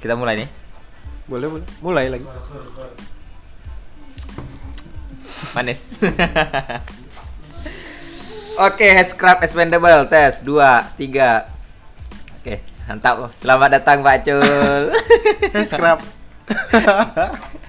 Kita 0.00 0.16
mulai 0.16 0.40
nih. 0.40 0.48
Boleh, 1.28 1.48
boleh. 1.52 1.66
Mulai 1.84 2.04
lagi. 2.08 2.24
Manis. 5.52 5.84
Oke, 8.66 8.88
scrap 9.04 9.44
expendable 9.44 10.08
tes 10.08 10.40
2 10.40 10.96
3. 10.96 12.40
Oke, 12.40 12.64
mantap. 12.88 13.28
Selamat 13.44 13.76
datang 13.76 14.00
Pak 14.00 14.24
Cul. 14.24 14.88
Scrap. 15.68 16.00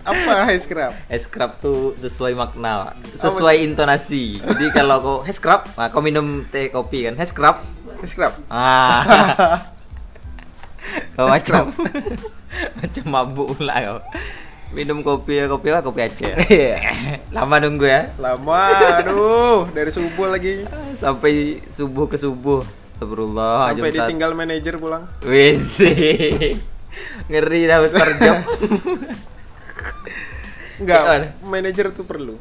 Apa 0.00 0.48
hey 0.48 0.56
scrap? 0.56 0.96
scrap 1.20 1.60
tuh 1.60 1.92
sesuai 2.00 2.32
makna, 2.32 2.96
sesuai 3.20 3.60
intonasi. 3.68 4.40
Jadi 4.40 4.72
kalau 4.72 4.96
kau 5.04 5.16
hey 5.28 5.36
scrap, 5.36 5.68
nah, 5.76 5.92
kau 5.92 6.00
minum 6.00 6.40
teh 6.48 6.72
kopi 6.72 7.04
kan, 7.04 7.20
hey 7.20 7.28
scrap. 7.28 7.60
Hey 8.00 8.08
scrap. 8.08 8.32
Ah. 8.48 9.76
Hey, 11.26 11.32
macam 11.36 11.64
macam 12.80 13.04
mabuk 13.10 13.48
pula 13.58 13.74
kau. 13.76 13.98
Minum 14.70 15.02
kopi 15.02 15.42
ya 15.42 15.50
kopi 15.50 15.74
apa 15.74 15.82
kopi 15.82 16.00
aja. 16.06 16.30
Iya. 16.46 17.18
Lama 17.34 17.58
nunggu 17.58 17.90
ya. 17.90 18.14
Lama, 18.22 18.70
aduh, 19.02 19.66
dari 19.74 19.90
subuh 19.90 20.30
lagi. 20.30 20.62
Sampai 21.02 21.58
subuh 21.74 22.06
ke 22.06 22.14
subuh. 22.14 22.62
Astagfirullah. 22.94 23.74
Sampai 23.74 23.90
ditinggal 23.90 24.30
manajer 24.36 24.78
pulang. 24.78 25.08
Wis. 25.26 25.80
Ngeri 27.26 27.60
dah 27.66 27.78
besar 27.82 28.14
jam. 28.20 28.44
Enggak, 30.80 31.34
manajer 31.44 31.92
tuh 31.92 32.06
perlu. 32.06 32.36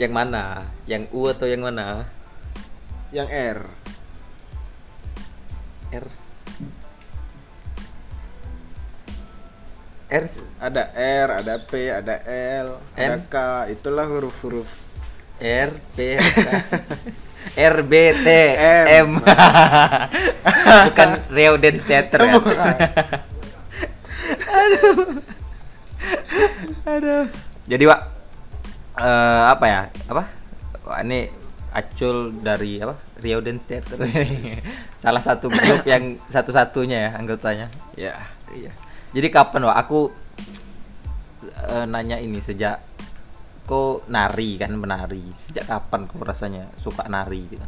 yang 0.00 0.16
mana? 0.16 0.64
Yang 0.88 1.12
U 1.12 1.28
atau 1.28 1.44
yang 1.44 1.60
mana? 1.60 2.08
Yang 3.12 3.28
R. 3.30 3.58
R. 5.92 6.06
R 10.10 10.24
Ada 10.58 10.90
R, 10.98 11.28
ada 11.38 11.54
P, 11.62 11.86
ada 11.86 12.18
L, 12.66 12.82
ada 12.98 13.14
N? 13.14 13.22
K. 13.30 13.36
Itulah 13.70 14.10
huruf-huruf. 14.10 14.66
R 15.40 15.70
P 15.96 16.20
R 17.56 17.76
B 17.86 17.92
T 18.12 18.28
M. 18.58 18.84
M. 18.90 19.10
Bukan 20.90 21.10
Reodenstater 21.32 22.20
ya. 22.26 22.36
Aduh. 26.90 27.24
Jadi, 27.70 27.84
Pak, 27.86 28.00
eh, 28.98 29.42
apa 29.46 29.64
ya? 29.70 29.80
Apa? 30.10 30.22
Wah, 30.84 31.00
ini 31.06 31.30
Acul 31.70 32.34
dari 32.42 32.82
apa? 32.82 32.98
Reodenstater. 33.22 33.94
Salah 35.02 35.22
satu 35.22 35.46
grup 35.46 35.86
yang 35.86 36.18
satu-satunya 36.26 36.98
ya 37.06 37.10
anggotanya. 37.14 37.70
Ya. 37.94 38.18
Iya. 38.50 38.74
Jadi 39.10 39.28
kapan 39.28 39.66
Wak 39.66 39.78
aku 39.86 40.00
eh, 41.70 41.86
nanya 41.90 42.22
ini 42.22 42.38
sejak 42.38 42.78
kok 43.66 44.06
nari 44.10 44.58
kan 44.58 44.74
menari. 44.74 45.22
Sejak 45.38 45.66
kapan 45.66 46.06
kau 46.06 46.22
rasanya 46.22 46.66
suka 46.78 47.06
nari 47.10 47.42
gitu? 47.50 47.66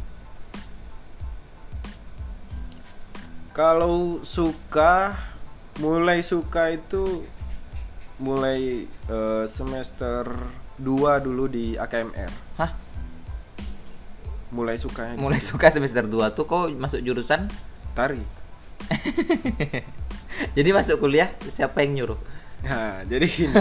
Kalau 3.53 4.25
suka, 4.25 5.13
mulai 5.77 6.25
suka 6.25 6.73
itu 6.73 7.21
mulai 8.17 8.87
eh, 8.89 9.45
semester 9.45 10.25
2 10.81 11.25
dulu 11.25 11.45
di 11.51 11.77
AKMR. 11.77 12.31
Hah? 12.57 12.71
Mulai 14.53 14.77
sukanya 14.77 15.17
Mulai 15.17 15.41
situ. 15.41 15.57
suka 15.57 15.73
semester 15.73 16.05
2 16.05 16.33
tuh 16.37 16.45
kok 16.45 16.69
masuk 16.77 17.01
jurusan 17.01 17.45
tari. 17.93 18.21
Jadi 20.57 20.69
masuk 20.73 20.97
kuliah 21.03 21.29
siapa 21.53 21.83
yang 21.85 21.93
nyuruh? 21.97 22.19
Nah, 22.63 23.03
jadi 23.03 23.27
gini. 23.27 23.51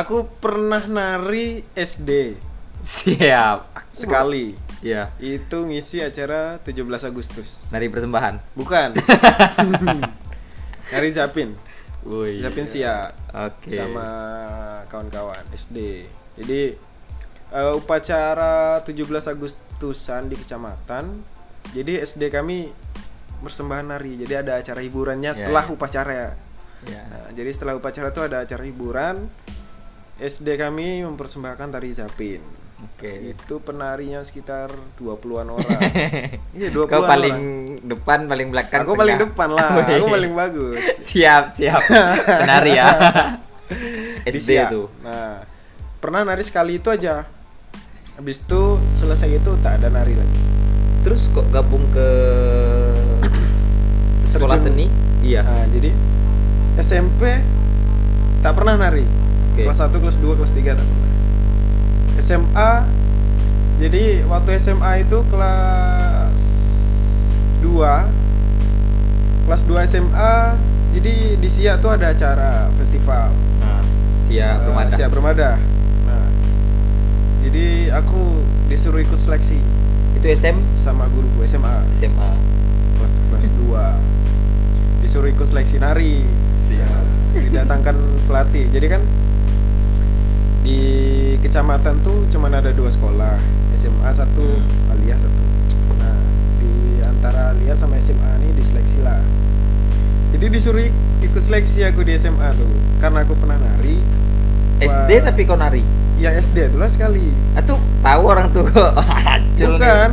Aku 0.00 0.30
pernah 0.38 0.84
nari 0.86 1.66
SD 1.74 2.38
Siap. 2.86 3.90
sekali. 3.90 4.54
Iya. 4.78 5.10
Itu 5.18 5.66
ngisi 5.66 5.98
acara 5.98 6.62
17 6.62 6.78
Agustus. 7.10 7.66
Nari 7.74 7.90
persembahan. 7.90 8.54
Bukan. 8.54 8.94
nari 10.94 11.08
Zapin. 11.10 11.50
Woi. 12.06 12.38
Zapin 12.38 12.70
Sia 12.70 13.10
Oke. 13.34 13.74
sama 13.74 14.06
kawan-kawan 14.86 15.42
SD. 15.50 16.06
Jadi 16.38 16.78
eh, 17.58 17.72
upacara 17.74 18.86
17 18.86 19.02
Agustusan 19.34 20.30
di 20.30 20.38
kecamatan. 20.38 21.10
Jadi 21.74 21.98
SD 21.98 22.30
kami 22.30 22.70
persembahan 23.40 23.86
nari. 23.88 24.18
Jadi 24.18 24.34
ada 24.34 24.56
acara 24.56 24.80
hiburannya 24.80 25.30
Ya, 25.30 25.36
setelah 25.36 25.64
ya. 25.64 25.70
upacara 25.70 26.12
ya. 26.12 26.30
Ya. 26.84 27.02
Nah, 27.04 27.26
jadi 27.32 27.50
setelah 27.50 27.74
upacara 27.74 28.08
itu 28.08 28.20
ada 28.20 28.36
acara 28.40 28.62
hiburan. 28.62 29.16
SD 30.18 30.58
kami 30.58 31.02
mempersembahkan 31.02 31.68
tari 31.68 31.90
Zapin. 31.92 32.42
Oke. 32.78 33.34
Itu 33.34 33.58
penarinya 33.58 34.22
sekitar 34.22 34.70
20-an 34.96 35.50
orang. 35.56 35.80
iya, 36.52 36.70
20-an 36.70 36.86
Kau 36.88 37.02
paling 37.04 37.34
orang. 37.34 37.82
depan, 37.84 38.18
paling 38.24 38.48
belakang. 38.48 38.82
Aku 38.82 38.94
paling 38.94 39.16
depan 39.16 39.48
lah. 39.50 39.68
Woi. 39.76 39.94
Aku 39.98 40.06
paling 40.08 40.32
bagus. 40.32 40.78
siap, 41.00 41.50
siap. 41.52 41.82
Penari 42.42 42.74
ya. 42.74 42.86
SD 44.24 44.50
tuh. 44.68 44.86
Nah, 45.00 45.42
pernah 45.98 46.22
nari 46.22 46.42
sekali 46.42 46.78
itu 46.78 46.88
aja. 46.88 47.26
Habis 48.14 48.38
itu 48.40 48.62
selesai 48.96 49.30
itu 49.32 49.50
tak 49.60 49.78
ada 49.78 49.88
nari 49.88 50.14
lagi. 50.14 50.40
Terus 51.02 51.30
kok 51.30 51.46
gabung 51.48 51.86
ke 51.90 52.10
sekolah 54.28 54.58
seni? 54.58 54.86
Iya. 55.20 55.42
Nah, 55.42 55.66
jadi 55.68 55.90
SMP 56.78 57.22
tak 58.38 58.52
pernah 58.54 58.76
nari. 58.76 59.02
Oke. 59.52 59.64
Kelas 59.64 59.78
1, 59.80 59.90
kelas 59.94 60.16
2, 60.16 60.38
kelas 60.38 60.52
3 60.52 60.72
tak 60.72 60.86
pernah. 60.86 61.06
SMA 62.18 62.70
jadi 63.78 64.02
waktu 64.24 64.50
SMA 64.58 64.92
itu 65.00 65.18
kelas 65.24 66.34
2 67.60 69.46
kelas 69.46 69.62
2 69.64 69.88
SMA 69.88 70.32
jadi 70.90 71.14
di 71.36 71.48
Siak 71.48 71.78
tuh 71.78 71.90
ada 71.90 72.10
acara 72.10 72.68
festival 72.74 73.30
Nah, 73.58 73.80
siap 74.26 74.56
Eh, 74.56 74.64
Permada. 74.66 74.92
Siak 74.92 75.08
Permada. 75.08 75.50
Nah, 76.04 76.26
jadi 77.40 77.66
aku 77.94 78.22
disuruh 78.66 78.98
ikut 78.98 79.16
seleksi 79.16 79.56
Itu 80.12 80.26
SM 80.26 80.56
sama 80.78 81.06
guruku 81.08 81.42
SMA 81.44 81.86
SMA. 81.96 82.30
kelas 82.94 83.12
kelas 83.30 83.46
2 83.62 84.17
disuruh 85.00 85.26
ikut 85.26 85.44
seleksi 85.44 85.76
nari 85.76 86.22
Siap. 86.58 87.02
didatangkan 87.38 87.96
pelatih 88.24 88.66
jadi 88.68 88.86
kan 88.90 89.02
di 90.60 90.78
kecamatan 91.40 92.02
tuh 92.02 92.28
cuman 92.28 92.52
ada 92.54 92.70
dua 92.70 92.88
sekolah 92.88 93.38
SMA 93.74 94.10
satu 94.12 94.44
Hmm. 94.58 94.90
Alia 94.90 95.14
satu 95.14 95.42
nah 95.96 96.16
di 96.58 96.70
antara 97.00 97.50
Alia 97.50 97.74
sama 97.74 97.96
SMA 97.96 98.30
nih 98.38 98.50
diseleksi 98.52 98.98
lah 99.00 99.22
jadi 100.30 100.46
disuruh 100.48 100.82
ik- 100.82 100.98
ikut 101.22 101.40
seleksi 101.40 101.82
aku 101.82 102.02
di 102.02 102.14
SMA 102.14 102.52
tuh 102.52 102.68
karena 102.98 103.22
aku 103.22 103.34
pernah 103.34 103.56
nari 103.56 103.96
SD 104.78 105.10
Wah. 105.12 105.22
tapi 105.24 105.42
kau 105.42 105.56
nari. 105.56 105.82
ya 106.16 106.30
SD 106.32 106.68
itulah 106.68 106.86
sekali 106.86 107.30
Atau 107.52 107.74
tahu 108.00 108.22
orang 108.24 108.46
tuh 108.48 108.62
kok 108.64 108.90
nih. 109.56 109.62
bukan 109.64 110.10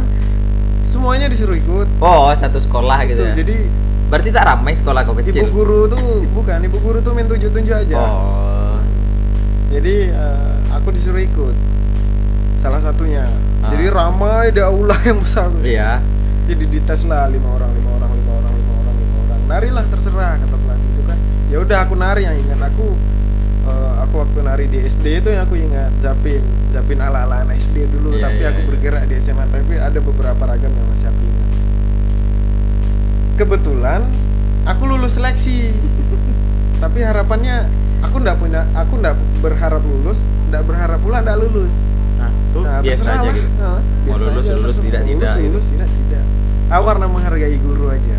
semuanya 0.83 1.25
disuruh 1.25 1.53
ikut 1.53 1.87
Oh, 1.97 2.29
satu 2.31 2.57
sekolah 2.57 3.01
gitu 3.03 3.19
Tuh, 3.19 3.27
ya. 3.27 3.35
jadi 3.35 3.57
Berarti 4.05 4.29
tak 4.29 4.45
ramai 4.45 4.73
sekolah 4.73 5.01
kau 5.01 5.13
kecil. 5.13 5.33
ibu 5.35 5.49
guru 5.51 5.79
tuh 5.87 5.99
bukan 6.29 6.61
ibu 6.61 6.77
guru 6.77 6.97
tuh 6.99 7.11
main 7.11 7.25
tunjuk 7.25 7.49
tunjuk 7.49 7.73
aja 7.75 7.95
Oh. 7.97 8.77
jadi 9.67 9.95
eh, 10.09 10.53
aku 10.71 10.89
disuruh 10.89 11.19
ikut 11.19 11.55
salah 12.57 12.79
satunya 12.79 13.25
Ah. 13.59 13.73
jadi 13.73 13.89
ramai 13.89 14.49
di 14.49 14.61
aula 14.61 14.93
yang 15.01 15.17
besar. 15.19 15.49
Iya. 15.59 15.97
jadi 16.45 16.63
dites 16.63 17.01
lah 17.03 17.25
lima 17.27 17.49
orang 17.51 17.73
lima 17.73 17.89
orang 17.91 18.11
lima 18.13 18.31
orang 18.35 18.53
lima 18.53 18.73
orang 18.77 18.95
lima 18.95 19.15
orang 19.19 19.39
nari 19.47 19.69
lah 19.69 19.81
terserah 19.83 20.37
kata 20.37 20.53
pelatih 20.55 20.87
itu 20.87 21.01
kan 21.03 21.17
ya 21.47 21.57
udah 21.59 21.77
aku 21.81 21.93
nari 21.95 22.21
yang 22.23 22.37
ingat 22.37 22.61
aku 22.63 22.93
eh, 23.65 23.93
aku 23.99 24.13
waktu 24.19 24.39
nari 24.39 24.65
di 24.67 24.79
SD 24.79 25.05
itu 25.17 25.29
yang 25.29 25.43
aku 25.43 25.57
ingat 25.57 25.89
Zapin 25.99 26.45
Zapin 26.69 26.99
ala 26.99 27.25
ala 27.25 27.41
anak 27.41 27.57
SD 27.57 27.89
dulu 27.89 28.13
Iya, 28.13 28.29
tapi 28.29 28.37
iya, 28.37 28.49
aku 28.49 28.61
iya. 28.61 28.67
bergerak 28.69 29.03
di 29.03 29.15
SMA 29.19 29.45
tapi 29.47 29.73
ada 29.75 29.97
beberapa 29.99 30.41
ragam 30.45 30.69
yang 30.69 30.87
masih 30.87 31.09
aku 31.09 31.24
kebetulan 33.35 34.03
aku 34.63 34.83
lulus 34.87 35.15
seleksi. 35.15 35.71
Tapi 36.83 36.99
harapannya 37.01 37.67
aku 38.03 38.19
ndak 38.19 38.35
punya 38.37 38.67
aku 38.75 38.99
ndak 38.99 39.15
berharap 39.39 39.81
lulus 39.81 40.19
ndak 40.51 40.61
berharap 40.67 40.99
pula 40.99 41.23
ndak 41.23 41.39
lulus. 41.39 41.73
Nah, 42.15 42.31
tuh 42.55 42.63
biasa 42.63 43.07
aja 43.11 43.29
gitu. 43.31 43.49
Nah, 43.59 43.79
Mau 44.05 44.15
lulus, 44.15 44.43
aja, 44.45 44.53
lulus, 44.55 44.77
tidak, 44.79 45.01
Mau 45.01 45.09
tidak, 45.09 45.19
lulus, 45.19 45.35
gitu. 45.35 45.47
lulus, 45.51 45.65
tidak 45.71 45.89
tidak. 45.89 46.23
Aku 46.65 46.83
karena 46.85 47.05
menghargai 47.05 47.57
guru 47.59 47.85
aja. 47.91 48.15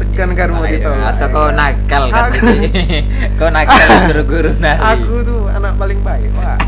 Segan 0.00 0.32
kan 0.32 0.48
mau 0.48 0.64
Ayo, 0.64 0.80
ditolak 0.80 1.12
Atau 1.12 1.20
ya 1.20 1.28
kau 1.28 1.48
nakal 1.52 2.02
kan 2.08 2.32
Aku- 2.32 2.48
kau 3.38 3.48
nakal 3.52 3.88
suruh 4.08 4.24
guru 4.24 4.50
nari. 4.56 4.80
aku 4.80 5.14
tuh 5.20 5.40
anak 5.52 5.72
paling 5.76 6.00
baik 6.00 6.30
pak. 6.32 6.56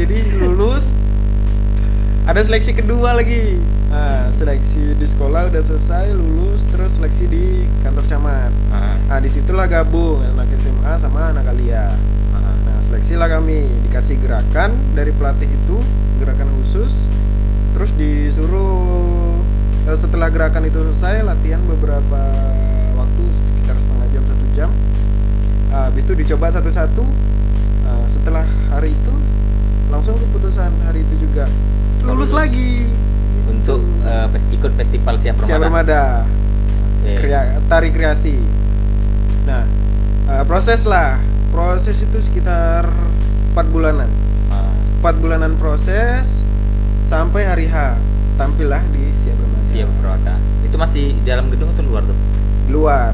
Jadi 0.00 0.18
lulus 0.40 0.96
ada 2.24 2.40
seleksi 2.40 2.72
kedua 2.72 3.12
lagi 3.12 3.60
nah 3.90 4.30
seleksi 4.38 4.94
di 4.94 5.06
sekolah 5.10 5.50
udah 5.50 5.62
selesai 5.66 6.14
lulus 6.14 6.62
terus 6.70 6.94
seleksi 6.94 7.26
di 7.26 7.66
kantor 7.82 8.06
camat. 8.06 8.52
Ah, 8.70 8.94
nah 9.10 9.18
di 9.18 9.26
situlah 9.26 9.66
gabung 9.66 10.22
anak 10.22 10.46
SMA 10.62 10.92
sama 11.02 11.34
anak 11.34 11.50
Alia. 11.50 11.90
Ah. 12.30 12.54
nah 12.62 12.78
seleksi 12.86 13.18
lah 13.18 13.26
kami. 13.26 13.66
Dikasih 13.90 14.22
gerakan 14.22 14.78
dari 14.94 15.10
pelatih 15.10 15.50
itu 15.50 15.76
gerakan 16.22 16.48
khusus 16.62 16.94
terus 17.74 17.90
disuruh 17.98 19.42
eh, 19.90 19.98
setelah 19.98 20.30
gerakan 20.30 20.70
itu 20.70 20.78
selesai 20.94 21.26
latihan 21.26 21.58
beberapa 21.66 22.22
waktu 22.94 23.22
sekitar 23.26 23.74
setengah 23.74 24.06
jam 24.14 24.22
satu 24.22 24.46
jam. 24.54 24.70
Ah, 25.74 25.90
habis 25.90 26.06
itu 26.06 26.14
dicoba 26.14 26.54
satu-satu. 26.54 27.02
Ah, 27.90 28.06
setelah 28.06 28.46
hari 28.70 28.94
itu 28.94 29.14
langsung 29.90 30.14
keputusan 30.14 30.70
hari 30.86 31.02
itu 31.02 31.26
juga. 31.26 31.50
Lulus 32.06 32.30
Lulus. 32.30 32.32
lagi 32.32 32.86
Untuk 33.50 33.80
fes- 34.28 34.50
ikut 34.50 34.72
festival 34.74 35.14
siap 35.16 35.34
siap 35.38 35.58
Ramadan. 35.58 35.66
Ramadan 35.66 36.22
Oke. 37.00 37.12
Krea- 37.16 37.58
tari 37.64 37.88
kreasi. 37.88 38.36
Nah, 39.42 39.64
eh, 40.28 40.44
proses 40.44 40.84
lah. 40.84 41.18
Proses 41.48 41.96
itu 41.96 42.18
sekitar 42.20 42.86
4 43.50 43.66
bulanan. 43.66 44.06
Ah, 44.48 44.70
4 45.00 45.18
bulanan 45.18 45.56
proses 45.56 46.28
sampai 47.04 47.42
hari 47.42 47.66
H. 47.66 47.98
Tampillah 48.36 48.80
di 48.88 49.10
Siap 49.18 49.36
Remaja. 49.36 49.68
siap 49.68 49.90
Ramadan. 50.00 50.38
Itu 50.62 50.76
masih 50.76 51.12
di 51.12 51.22
dalam 51.22 51.48
gedung 51.48 51.68
atau 51.68 51.82
luar 51.82 52.02
tuh? 52.02 52.16
Luar 52.68 53.12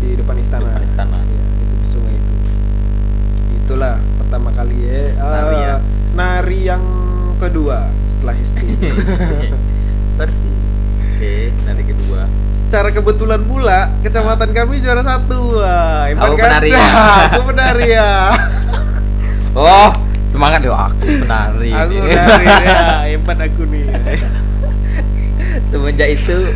di 0.00 0.12
depan 0.14 0.34
istana. 0.36 0.66
Depan 0.66 0.82
istana. 0.82 1.18
Iya, 1.20 1.42
itu 1.56 1.74
di 1.76 1.86
sungai 1.86 2.14
itu. 2.14 2.34
Itulah 3.56 3.96
pertama 4.18 4.50
kali 4.50 4.76
ya. 4.80 4.90
eh, 4.90 5.08
Nari 5.14 5.58
ya. 5.58 5.76
nari 6.10 6.58
yang 6.66 6.84
kedua 7.38 7.86
setelah 8.20 8.36
SD. 8.36 8.60
Berarti. 10.14 10.48
Oke, 11.10 11.32
nanti 11.64 11.82
kedua. 11.84 12.20
Secara 12.52 12.88
kebetulan 12.92 13.40
pula 13.42 13.88
kecamatan 14.00 14.50
kami 14.52 14.78
juara 14.78 15.00
satu. 15.00 15.56
Wah, 15.56 16.04
Kamu 16.06 16.36
kan? 16.36 16.44
penari 16.44 16.68
ya? 16.70 16.84
Aku 17.32 17.40
penari 17.48 17.86
ya. 17.90 18.10
Oh, 19.50 19.90
semangat 20.30 20.62
yo 20.62 20.70
aku 20.70 21.02
penari. 21.26 21.74
aku 21.74 21.98
penari 21.98 22.46
ya, 22.46 23.02
hebat 23.02 23.34
aku 23.42 23.66
nih. 23.66 23.82
Semenjak 25.66 26.06
itu 26.14 26.54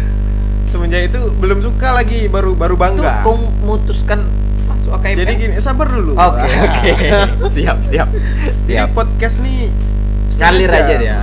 Semenjak 0.71 1.11
itu 1.11 1.19
belum 1.43 1.59
suka 1.59 1.91
lagi, 1.91 2.31
baru 2.31 2.55
baru 2.55 2.79
tuh 2.79 2.83
bangga. 3.03 3.27
kau 3.27 3.35
memutuskan 3.35 4.23
masuk 4.71 4.95
AKM. 4.95 5.27
Jadi 5.27 5.33
gini, 5.35 5.55
sabar 5.59 5.91
dulu. 5.91 6.15
Oke, 6.15 6.47
oke. 6.47 6.91
siap, 7.51 7.83
siap. 7.83 8.07
Jadi 8.15 8.79
Siap. 8.79 8.95
podcast 8.95 9.43
nih 9.43 9.75
Ngalir 10.35 10.71
aja 10.71 10.95
dia. 10.95 11.19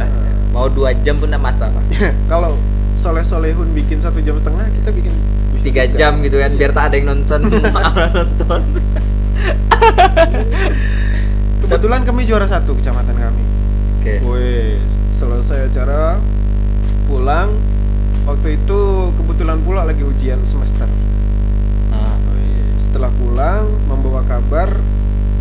Mau 0.51 0.67
dua 0.67 0.91
jam 1.03 1.15
pun 1.15 1.31
enggak 1.31 1.43
masalah. 1.43 1.83
Kalau 2.31 2.59
soleh 2.99 3.23
solehun 3.23 3.71
bikin 3.71 4.03
satu 4.03 4.19
jam 4.19 4.35
setengah, 4.37 4.67
kita 4.69 4.91
bikin 4.91 5.15
Tiga 5.61 5.85
jam 5.85 6.25
gitu 6.25 6.41
kan, 6.41 6.57
biar 6.57 6.73
tak 6.73 6.89
ada 6.89 6.95
yang 6.97 7.13
nonton. 7.13 7.41
nonton. 8.17 8.61
Kebetulan 11.61 12.01
kami 12.01 12.25
juara 12.25 12.49
satu 12.49 12.73
kecamatan 12.73 13.13
kami. 13.13 13.43
Oke. 14.01 14.13
Wih, 14.25 14.81
selesai 15.13 15.69
acara 15.69 16.17
pulang. 17.05 17.53
Waktu 18.25 18.57
itu 18.57 18.79
kebetulan 19.21 19.61
pula 19.61 19.85
lagi 19.85 20.01
ujian 20.01 20.41
semester. 20.49 20.89
Ah, 21.93 22.17
Setelah 22.81 23.13
pulang 23.13 23.69
membawa 23.85 24.25
kabar 24.25 24.73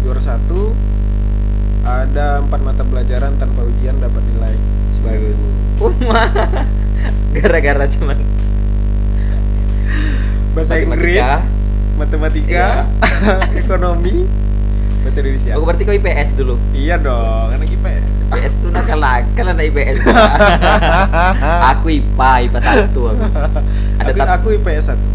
juara 0.04 0.20
satu 0.20 0.76
ada 1.80 2.44
empat 2.44 2.60
mata 2.60 2.84
pelajaran 2.84 3.40
tanpa 3.40 3.64
ujian 3.64 3.96
dapat 3.96 4.20
nilai 4.36 4.52
bagus. 5.00 5.40
90. 5.78 6.04
Umah. 6.04 6.28
Gara-gara 7.34 7.84
cuman 7.88 8.18
bahasa 10.50 10.72
Matematika. 10.74 10.98
Inggris 10.98 11.28
matematika 11.94 12.64
ekonomi 13.60 14.26
bahasa 15.00 15.18
Indonesia 15.20 15.52
Oh, 15.54 15.62
berarti 15.62 15.82
kau 15.84 15.94
IPS 15.94 16.28
dulu. 16.34 16.54
iya 16.72 16.98
dong 16.98 17.54
anak 17.54 17.68
IPS 17.68 18.02
IPS 18.30 18.52
tuh 18.58 18.70
nakal-nakal 18.70 19.46
anak 19.48 19.64
IPS. 19.68 19.96
aku 21.70 21.86
IPA, 21.92 22.30
IPA 22.46 22.58
satu 22.60 23.00
aku. 23.10 23.22
Ada 23.96 24.06
aku, 24.06 24.18
tab- 24.18 24.32
aku 24.32 24.46
IPS 24.56 24.84
satu 24.86 25.06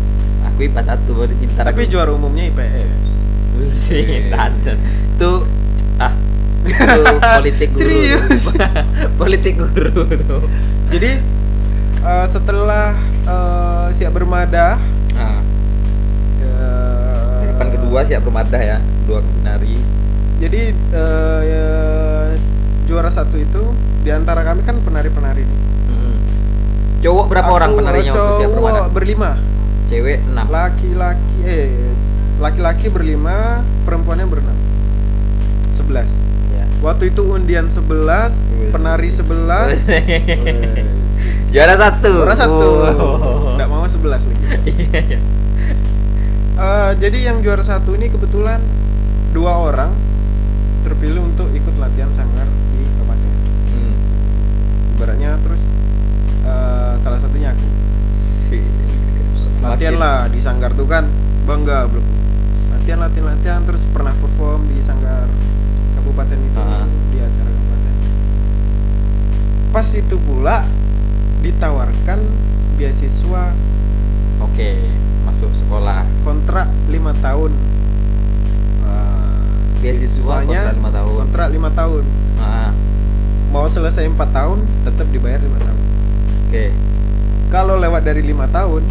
aku 0.45 0.59
IPA 0.63 0.81
satu 0.85 1.09
baru 1.13 1.33
pintar 1.35 1.63
tapi 1.65 1.81
aku. 1.83 1.91
juara 1.91 2.11
umumnya 2.11 2.43
IPS 2.47 3.03
Buset, 3.55 4.31
ada. 4.31 4.73
Tuh 5.15 5.43
ah 5.43 5.54
politik 7.38 7.69
guru. 7.71 7.81
Serius? 7.81 8.41
politik 9.19 9.53
guru 9.56 9.91
tuh. 10.19 10.44
jadi 10.89 11.21
eh, 12.01 12.25
setelah 12.27 12.94
eh, 13.23 13.88
siap 13.94 14.13
bermadah 14.13 14.77
Nah, 15.12 15.39
eh, 16.39 17.47
depan 17.47 17.67
kedua 17.71 18.00
siap 18.03 18.21
remadah 18.21 18.59
ya, 18.59 18.77
dua 19.06 19.23
nari. 19.41 19.79
jadi 20.35 20.62
eh, 20.75 21.39
ya, 21.41 21.67
juara 22.85 23.09
satu 23.09 23.35
itu 23.35 23.63
di 24.01 24.12
antara 24.12 24.44
kami 24.44 24.62
kan 24.62 24.77
penari-penari 24.79 25.41
nih 25.41 25.59
Mm. 25.85 26.17
Cowok 27.00 27.25
berapa 27.29 27.45
orang 27.47 27.69
Aku, 27.71 27.77
penarinya 27.79 28.09
eh, 28.09 28.15
waktu 28.15 28.33
siap 28.35 28.50
cowok 28.50 28.59
remadah? 28.59 28.85
berlima 28.89 29.31
Cewek 29.85 30.17
enam. 30.25 30.45
laki-laki 30.50 31.38
eh 31.41 31.69
laki-laki 32.35 32.85
berlima 32.89 33.35
perempuannya 33.85 34.25
berenam 34.25 34.57
sebelas. 35.71 36.09
Waktu 36.77 37.10
itu 37.10 37.22
undian 37.25 37.68
sebelas 37.68 38.31
Wih. 38.51 38.69
penari 38.69 39.10
sebelas 39.10 39.75
Juara 41.48 41.72
satu. 41.74 42.12
juara 42.19 42.36
satu 42.36 42.68
Wow. 42.75 43.56
nggak 43.56 43.69
mau 43.69 43.86
sebelas 43.86 44.22
lagi. 44.22 44.74
Eh, 46.56 46.92
jadi 46.98 47.18
yang 47.25 47.38
juara 47.39 47.60
satu 47.62 47.92
ini 47.94 48.07
kebetulan 48.07 48.63
dua 49.30 49.60
orang 49.62 49.92
terpilih 50.81 51.19
untuk 51.22 51.51
ikut 51.51 51.75
latihan 51.75 52.07
sanggar 52.10 52.48
di 52.72 52.80
kabupaten 52.89 53.31
Hmm. 53.68 53.95
ibaratnya 54.95 55.36
terus 55.38 55.60
eh, 56.42 56.94
salah 56.98 57.19
satunya 57.19 57.51
aku 57.51 57.68
Si- 58.42 58.72
latihan 59.60 59.95
lah 59.95 60.18
di 60.25 60.39
sanggar 60.39 60.72
tuh 60.72 60.88
kan 60.88 61.04
bangga 61.44 61.86
bro 61.86 62.00
latihan 62.72 63.00
latihan 63.00 63.25
latihan 63.30 63.62
terus 63.62 63.83
pernah 63.86 64.16
perform 64.16 64.63
di 64.66 64.80
sanggar 64.80 65.27
kabupaten 66.15 66.39
itu 66.39 66.56
Ah. 66.57 66.88
di 67.12 67.17
acara 67.19 67.50
kabupaten 67.50 67.94
pas 69.69 69.88
itu 69.89 70.15
pula 70.17 70.57
ditawarkan 71.41 72.19
beasiswa 72.74 73.43
Oke, 74.38 74.72
masuk 75.25 75.51
sekolah. 75.53 76.03
kontrak 76.22 76.67
lima 76.88 77.12
tahun 77.15 77.51
Ah, 78.81 79.43
Beasiswa 79.75 80.39
beasiswanya 80.39 80.62
kontrak 80.62 80.75
lima 80.77 80.91
tahun. 80.93 81.15
kontrak 81.19 81.48
lima 81.51 81.69
tahun 81.69 82.03
Ah, 82.38 82.72
mau 83.50 83.67
selesai 83.67 84.07
empat 84.07 84.31
tahun 84.31 84.57
tetap 84.84 85.07
dibayar 85.10 85.39
lima 85.39 85.60
tahun 85.62 85.81
Oke. 86.45 86.65
kalau 87.50 87.75
lewat 87.75 88.03
dari 88.03 88.22
lima 88.22 88.48
tahun 88.48 88.88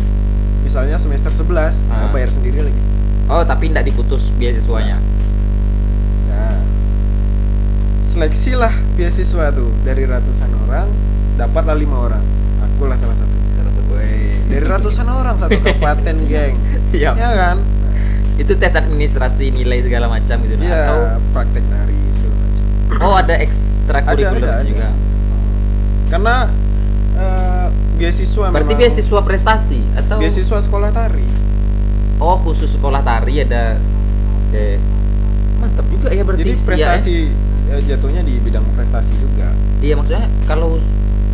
misalnya 0.62 0.96
semester 0.98 1.32
11 1.32 1.72
Ah. 1.88 2.12
bayar 2.12 2.28
sendiri 2.28 2.60
lagi 2.62 2.82
Oh, 3.24 3.40
tapi 3.40 3.72
tidak 3.72 3.88
diputus 3.88 4.28
beasiswanya. 4.34 5.00
Nah, 5.00 5.23
seleksi 8.14 8.54
lah 8.54 8.70
beasiswa 8.94 9.50
tuh 9.50 9.74
dari 9.82 10.06
ratusan 10.06 10.50
orang, 10.64 10.86
dapatlah 11.34 11.74
lima 11.74 11.96
orang. 12.00 12.22
Aku 12.62 12.86
lah 12.86 12.94
salah 12.94 13.18
satu. 13.18 13.32
Dari 14.44 14.66
ratusan 14.70 15.06
orang 15.06 15.34
satu 15.34 15.58
kabupaten, 15.64 16.14
geng. 16.30 16.54
Siap. 16.94 17.14
Ya 17.18 17.30
kan? 17.34 17.56
Itu 18.38 18.54
tes 18.54 18.70
administrasi 18.70 19.50
nilai 19.50 19.82
segala 19.82 20.06
macam 20.06 20.36
gitu 20.40 20.54
nah. 20.54 20.62
Iya, 20.62 20.78
atau 20.80 20.98
praktek 21.32 21.64
nari 21.66 21.98
segala 22.14 22.36
macam. 22.38 23.02
oh 23.02 23.14
ada 23.14 23.34
ekstrakurikuler 23.36 24.50
juga. 24.62 24.86
ada. 24.86 24.90
Karena 26.06 26.34
eh, 27.14 27.66
beasiswa 27.98 28.46
Berarti 28.48 28.62
memang- 28.68 28.80
beasiswa 28.80 29.20
prestasi 29.22 29.80
atau 29.96 30.16
beasiswa 30.18 30.58
sekolah 30.60 30.90
tari. 30.90 31.26
Oh, 32.18 32.38
khusus 32.40 32.70
sekolah 32.70 33.02
tari 33.02 33.42
ada. 33.42 33.74
Oke. 34.38 34.78
Mantap 35.58 35.86
juga 35.88 36.08
ya 36.10 36.22
berarti 36.22 36.42
Jadi 36.42 36.52
sih 36.52 36.62
ya, 36.62 36.66
prestasi 36.70 37.16
eh, 37.70 37.80
jatuhnya 37.84 38.22
di 38.26 38.36
bidang 38.42 38.64
prestasi 38.74 39.12
juga. 39.20 39.52
Iya 39.80 39.94
maksudnya 39.96 40.26
kalau 40.44 40.80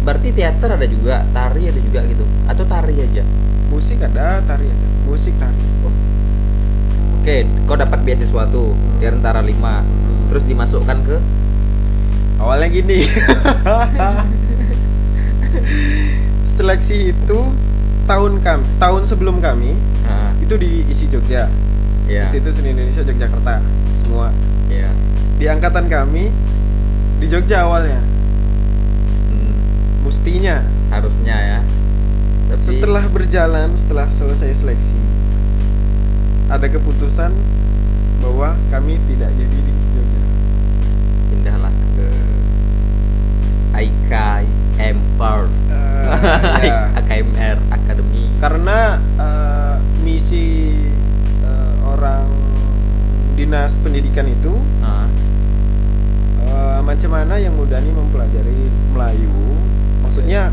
berarti 0.05 0.33
teater 0.33 0.71
ada 0.75 0.87
juga, 0.87 1.27
tari 1.35 1.67
ada 1.71 1.81
juga 1.81 2.01
gitu. 2.07 2.25
Atau 2.47 2.65
tari 2.67 2.95
aja. 2.99 3.23
Musik 3.71 3.99
ada, 4.03 4.43
tari 4.45 4.67
ada. 4.67 4.87
Musik 5.07 5.35
tari. 5.39 5.63
Oke, 7.21 7.45
kau 7.69 7.77
dapat 7.77 8.01
beasiswa 8.01 8.49
tuh 8.49 8.73
di 8.97 9.05
antara 9.05 9.45
lima, 9.45 9.85
terus 10.33 10.41
dimasukkan 10.49 10.99
ke 11.05 11.17
Awalnya 12.41 12.69
gini. 12.73 13.05
Seleksi 16.57 17.13
itu 17.13 17.39
tahun 18.09 18.41
kami, 18.41 18.65
tahun 18.81 19.03
sebelum 19.05 19.45
kami 19.45 19.77
nah, 20.09 20.33
itu 20.41 20.57
diisi 20.57 21.05
Jogja. 21.13 21.53
ya, 22.09 22.27
Waktu 22.27 22.41
itu 22.41 22.51
seni 22.57 22.73
Indonesia 22.73 23.05
Yogyakarta 23.05 23.61
semua. 24.01 24.33
ya. 24.73 24.89
Di 25.41 25.49
angkatan 25.49 25.89
kami 25.89 26.29
di 27.17 27.27
Jogja 27.27 27.65
awalnya. 27.65 28.01
Hmm. 29.31 29.53
mestinya 30.05 30.61
harusnya 30.91 31.37
ya 31.37 31.61
tapi 32.51 32.67
setelah 32.67 33.05
berjalan 33.07 33.69
setelah 33.73 34.09
selesai 34.11 34.59
seleksi 34.59 34.99
ada 36.51 36.67
keputusan 36.67 37.31
bahwa 38.19 38.59
kami 38.69 38.99
tidak 39.07 39.31
jadi 39.33 39.59
di 39.61 39.73
Jogja 39.95 40.23
pindahlah 41.31 41.73
ke 41.95 42.09
IKMR 43.73 45.41
Eh, 45.71 46.67
ya. 46.69 46.91
AKMR 46.97 47.57
Academy 47.71 48.25
karena 48.41 48.99
eh, 49.15 49.77
misi 50.03 50.75
eh, 51.41 51.75
orang 51.87 52.27
dinas 53.39 53.71
pendidikan 53.79 54.27
itu 54.27 54.59
Ah, 54.83 55.07
eh, 56.81 56.83
macam 56.83 57.11
mana 57.13 57.37
yang 57.37 57.53
muda 57.53 57.77
ini 57.77 57.93
mempelajari 57.93 58.59
Melayu? 58.97 59.37
Maksudnya 60.01 60.49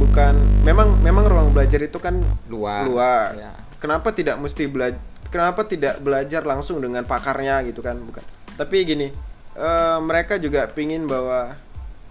bukan 0.00 0.34
memang 0.64 0.96
memang 1.04 1.24
ruang 1.28 1.48
belajar 1.52 1.80
itu 1.84 2.00
kan 2.00 2.16
luas. 2.48 2.84
luas. 2.88 3.36
Ya. 3.36 3.52
kenapa 3.76 4.12
tidak 4.16 4.40
mesti 4.40 4.64
belajar 4.68 5.00
kenapa 5.28 5.68
tidak 5.68 6.00
belajar 6.00 6.42
langsung 6.48 6.80
dengan 6.80 7.04
pakarnya 7.04 7.60
gitu 7.68 7.84
kan? 7.84 8.00
Bukan. 8.00 8.24
Tapi 8.56 8.76
gini 8.88 9.08
eh, 9.56 9.98
mereka 10.00 10.40
juga 10.40 10.64
pingin 10.72 11.04
bahwa 11.04 11.52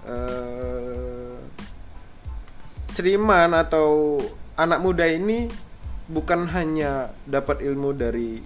eh, 0.05 1.37
Seniman 2.95 3.51
atau 3.51 4.23
anak 4.55 4.79
muda 4.79 5.03
ini 5.03 5.51
bukan 6.07 6.47
hanya 6.47 7.11
dapat 7.27 7.59
ilmu 7.59 7.91
dari 7.91 8.39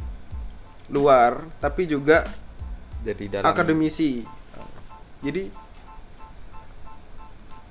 luar 0.89 1.45
tapi 1.61 1.85
juga 1.85 2.25
jadi 3.05 3.39
dalam 3.39 3.45
akademisi 3.45 4.25
jadi 5.19 5.51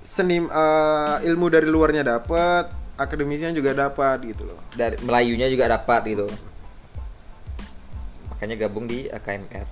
seni 0.03 0.41
eh, 0.41 1.17
ilmu 1.29 1.47
dari 1.53 1.69
luarnya 1.69 2.05
dapat 2.05 2.69
akademisnya 2.99 3.55
juga 3.55 3.77
dapat 3.77 4.25
gitu 4.27 4.49
loh. 4.49 4.59
Dari 4.75 4.99
Melayunya 5.05 5.47
juga 5.47 5.69
dapat 5.71 6.03
gitu. 6.09 6.27
Makanya 8.33 8.55
gabung 8.59 8.87
di 8.87 9.07
AKMR 9.09 9.67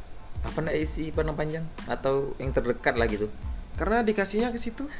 apa 0.46 0.62
nak 0.62 0.78
isi 0.78 1.10
panjang 1.10 1.34
panjang? 1.34 1.64
Atau 1.90 2.38
yang 2.38 2.54
terdekat 2.54 2.94
lah 2.94 3.10
gitu. 3.10 3.26
Karena 3.74 4.06
dikasihnya 4.06 4.54
ke 4.54 4.58
situ. 4.62 4.86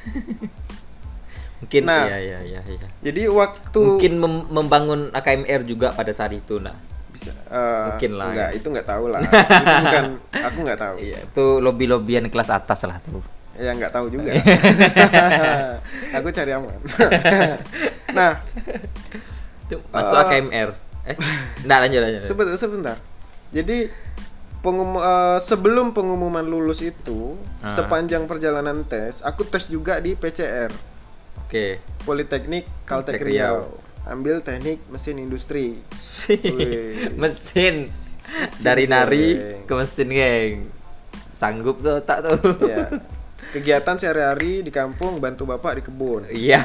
Mungkin 1.57 1.89
Nah. 1.89 2.05
ya 2.05 2.21
ya 2.21 2.39
ya 2.45 2.61
ya 2.69 2.89
jadi 3.01 3.33
waktu 3.33 3.81
mungkin 3.81 4.21
mem- 4.21 4.49
membangun 4.53 5.09
AKMR 5.17 5.65
juga 5.65 5.89
pada 5.97 6.13
saat 6.13 6.37
itu 6.37 6.61
nah 6.61 6.77
bisa 7.17 7.33
eh, 7.49 7.85
Mungkin 7.89 8.13
lah, 8.15 8.27
enggak 8.29 8.51
ya. 8.53 8.57
itu 8.57 8.67
nggak 8.69 8.87
tahu 8.87 9.05
lah. 9.09 9.21
Itu 9.25 9.73
bukan 9.81 10.05
aku 10.37 10.59
nggak 10.61 10.79
tahu. 10.79 10.95
Iya 11.01 11.19
itu 11.19 11.47
lobby 11.59 11.85
lobbyan 11.85 12.29
kelas 12.29 12.51
atas 12.51 12.85
lah 12.85 13.01
tuh. 13.01 13.25
Ya 13.57 13.73
nggak 13.73 13.89
tahu 13.89 14.13
juga. 14.13 14.37
Aku 16.17 16.29
cari 16.31 16.53
aman. 16.53 16.77
Nah. 18.13 18.37
Itu 19.63 19.77
masuk 19.89 20.15
Eh. 20.15 20.23
AKMR 20.31 20.71
eh 21.07 21.17
enggak 21.63 21.79
lanjut 21.81 22.01
lanjut 22.03 22.23
sebentar 22.25 22.55
sebentar. 22.57 22.97
Jadi 23.51 23.87
pengum 24.59 24.97
eh, 24.97 25.39
sebelum 25.39 25.91
pengumuman 25.91 26.43
lulus 26.43 26.83
itu 26.83 27.39
Ah. 27.61 27.75
sepanjang 27.75 28.27
perjalanan 28.27 28.83
tes 28.83 29.21
aku 29.21 29.43
tes 29.43 29.67
juga 29.67 29.99
di 29.99 30.13
PCR 30.13 30.69
oke. 31.41 31.67
Politeknik 32.03 32.67
Kaltek 32.85 33.17
Kaltek 33.17 33.23
Riau. 33.23 33.71
Ambil 34.07 34.39
teknik 34.39 34.79
mesin 34.89 35.19
industri. 35.19 35.75
Mesin 37.23 37.91
dari 38.63 38.87
nari 38.87 39.39
ke 39.67 39.73
mesin 39.73 40.11
geng 40.11 40.55
sanggup 41.37 41.79
tuh 41.79 42.03
tak 42.03 42.27
tuh 42.27 42.39
Ya. 42.65 42.91
Kegiatan 43.55 43.97
sehari-hari 43.97 44.67
di 44.67 44.75
kampung 44.75 45.23
bantu 45.23 45.47
bapak 45.47 45.79
di 45.79 45.83
kebun. 45.87 46.27
iya 46.29 46.59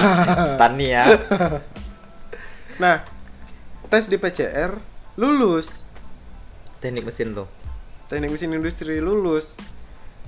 tani 0.60 0.90
ya 0.90 1.04
Nah, 2.76 3.00
tes 3.88 4.10
di 4.10 4.18
PCR 4.18 4.74
lulus. 5.16 5.86
teknik 6.82 7.06
mesin 7.08 7.32
tuh 7.32 7.48
Teknik 8.06 8.34
mesin 8.34 8.52
industri 8.52 8.98
lulus. 9.00 9.54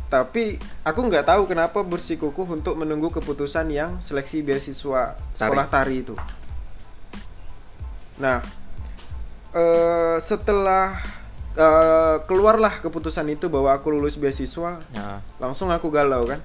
Tapi 0.09 0.57
aku 0.83 1.01
nggak 1.05 1.29
tahu 1.29 1.45
kenapa 1.45 1.85
bersikukuh 1.85 2.49
untuk 2.49 2.81
menunggu 2.81 3.13
keputusan 3.13 3.69
yang 3.69 4.01
seleksi 4.01 4.41
beasiswa 4.41 5.13
sekolah 5.37 5.67
tari 5.69 6.01
itu. 6.01 6.17
Nah, 8.19 8.43
eh, 9.53 10.17
setelah 10.19 10.99
eh, 11.55 12.17
keluarlah 12.25 12.79
keputusan 12.79 13.27
itu 13.29 13.47
bahwa 13.47 13.73
aku 13.73 13.89
lulus 13.89 14.15
beasiswa, 14.15 14.79
ya. 14.91 15.23
langsung 15.39 15.71
aku 15.71 15.89
galau 15.89 16.23
kan. 16.25 16.39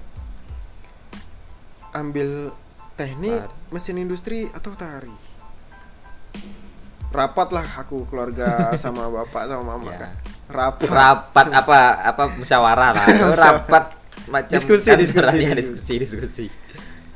Ambil 1.92 2.50
teknik 2.94 3.42
Tari. 3.42 3.70
mesin 3.70 3.98
industri 3.98 4.46
atau 4.50 4.74
tari. 4.74 5.10
Rapat 7.10 7.54
lah 7.54 7.66
aku 7.78 8.06
keluarga 8.06 8.46
sama 8.82 9.06
bapak 9.06 9.46
sama 9.46 9.74
mama 9.74 9.90
Ya. 9.90 9.98
kan. 10.02 10.12
Rapat. 10.44 10.88
Rapat 10.90 11.46
apa 11.54 11.78
apa 12.04 12.22
musyawarah 12.34 12.90
lah. 12.92 13.06
Rapat 13.46 13.84
macam 14.26 14.50
Diskusi, 14.50 14.88
kantor, 14.88 15.00
diskusi, 15.04 15.38
ya, 15.38 15.52
diskusi. 15.54 15.94
diskusi 15.94 15.94
diskusi. 15.98 16.46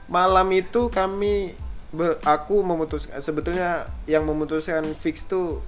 Malam 0.09 0.49
itu 0.55 0.89
kami 0.89 1.53
aku 2.25 2.61
memutuskan 2.61 3.25
sebetulnya 3.25 3.89
yang 4.05 4.29
memutuskan 4.29 4.85
fix 4.99 5.25
tuh 5.25 5.65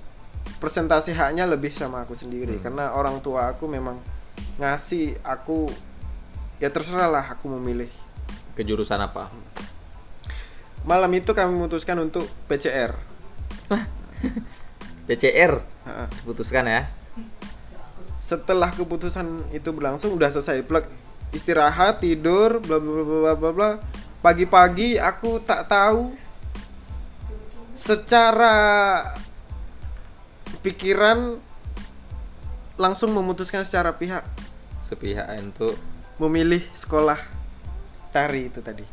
presentasi 0.61 1.17
haknya 1.17 1.49
lebih 1.49 1.73
sama 1.73 2.05
aku 2.05 2.13
sendiri. 2.13 2.61
Hmm. 2.61 2.65
karena 2.65 2.85
orang 2.93 3.25
tua 3.25 3.53
aku 3.53 3.65
memang 3.69 3.97
ngasih 4.61 5.17
aku 5.25 5.73
ya 6.61 6.69
terserah 6.69 7.09
lah 7.09 7.25
aku 7.25 7.49
memilih. 7.57 7.89
Ke 8.53 8.61
jurusan 8.67 9.01
apa? 9.01 9.33
Malam 10.85 11.13
itu 11.17 11.33
kami 11.33 11.57
memutuskan 11.57 11.97
untuk 12.01 12.25
PCR 12.49 12.93
PCR 15.09 15.59
putuskan 16.23 16.69
ya. 16.69 16.87
Setelah 18.23 18.71
keputusan 18.71 19.51
itu 19.51 19.75
berlangsung 19.75 20.15
udah 20.15 20.31
selesai. 20.31 20.63
Plek 20.63 20.87
istirahat 21.35 22.03
tidur 22.03 22.63
bla 22.63 22.79
bla 22.79 22.93
bla 23.03 23.05
bla 23.05 23.35
bla 23.35 23.51
bla 23.51 23.71
pagi-pagi 24.21 25.01
aku 25.01 25.41
tak 25.41 25.65
tahu 25.67 26.13
secara 27.73 28.57
pikiran 30.61 31.41
langsung 32.77 33.13
memutuskan 33.13 33.65
secara 33.65 33.93
pihak. 33.93 34.25
Sepihak 34.89 35.29
untuk 35.41 35.77
memilih 36.19 36.61
sekolah 36.75 37.17
tari 38.11 38.49
itu 38.49 38.61
tadi. 38.61 38.85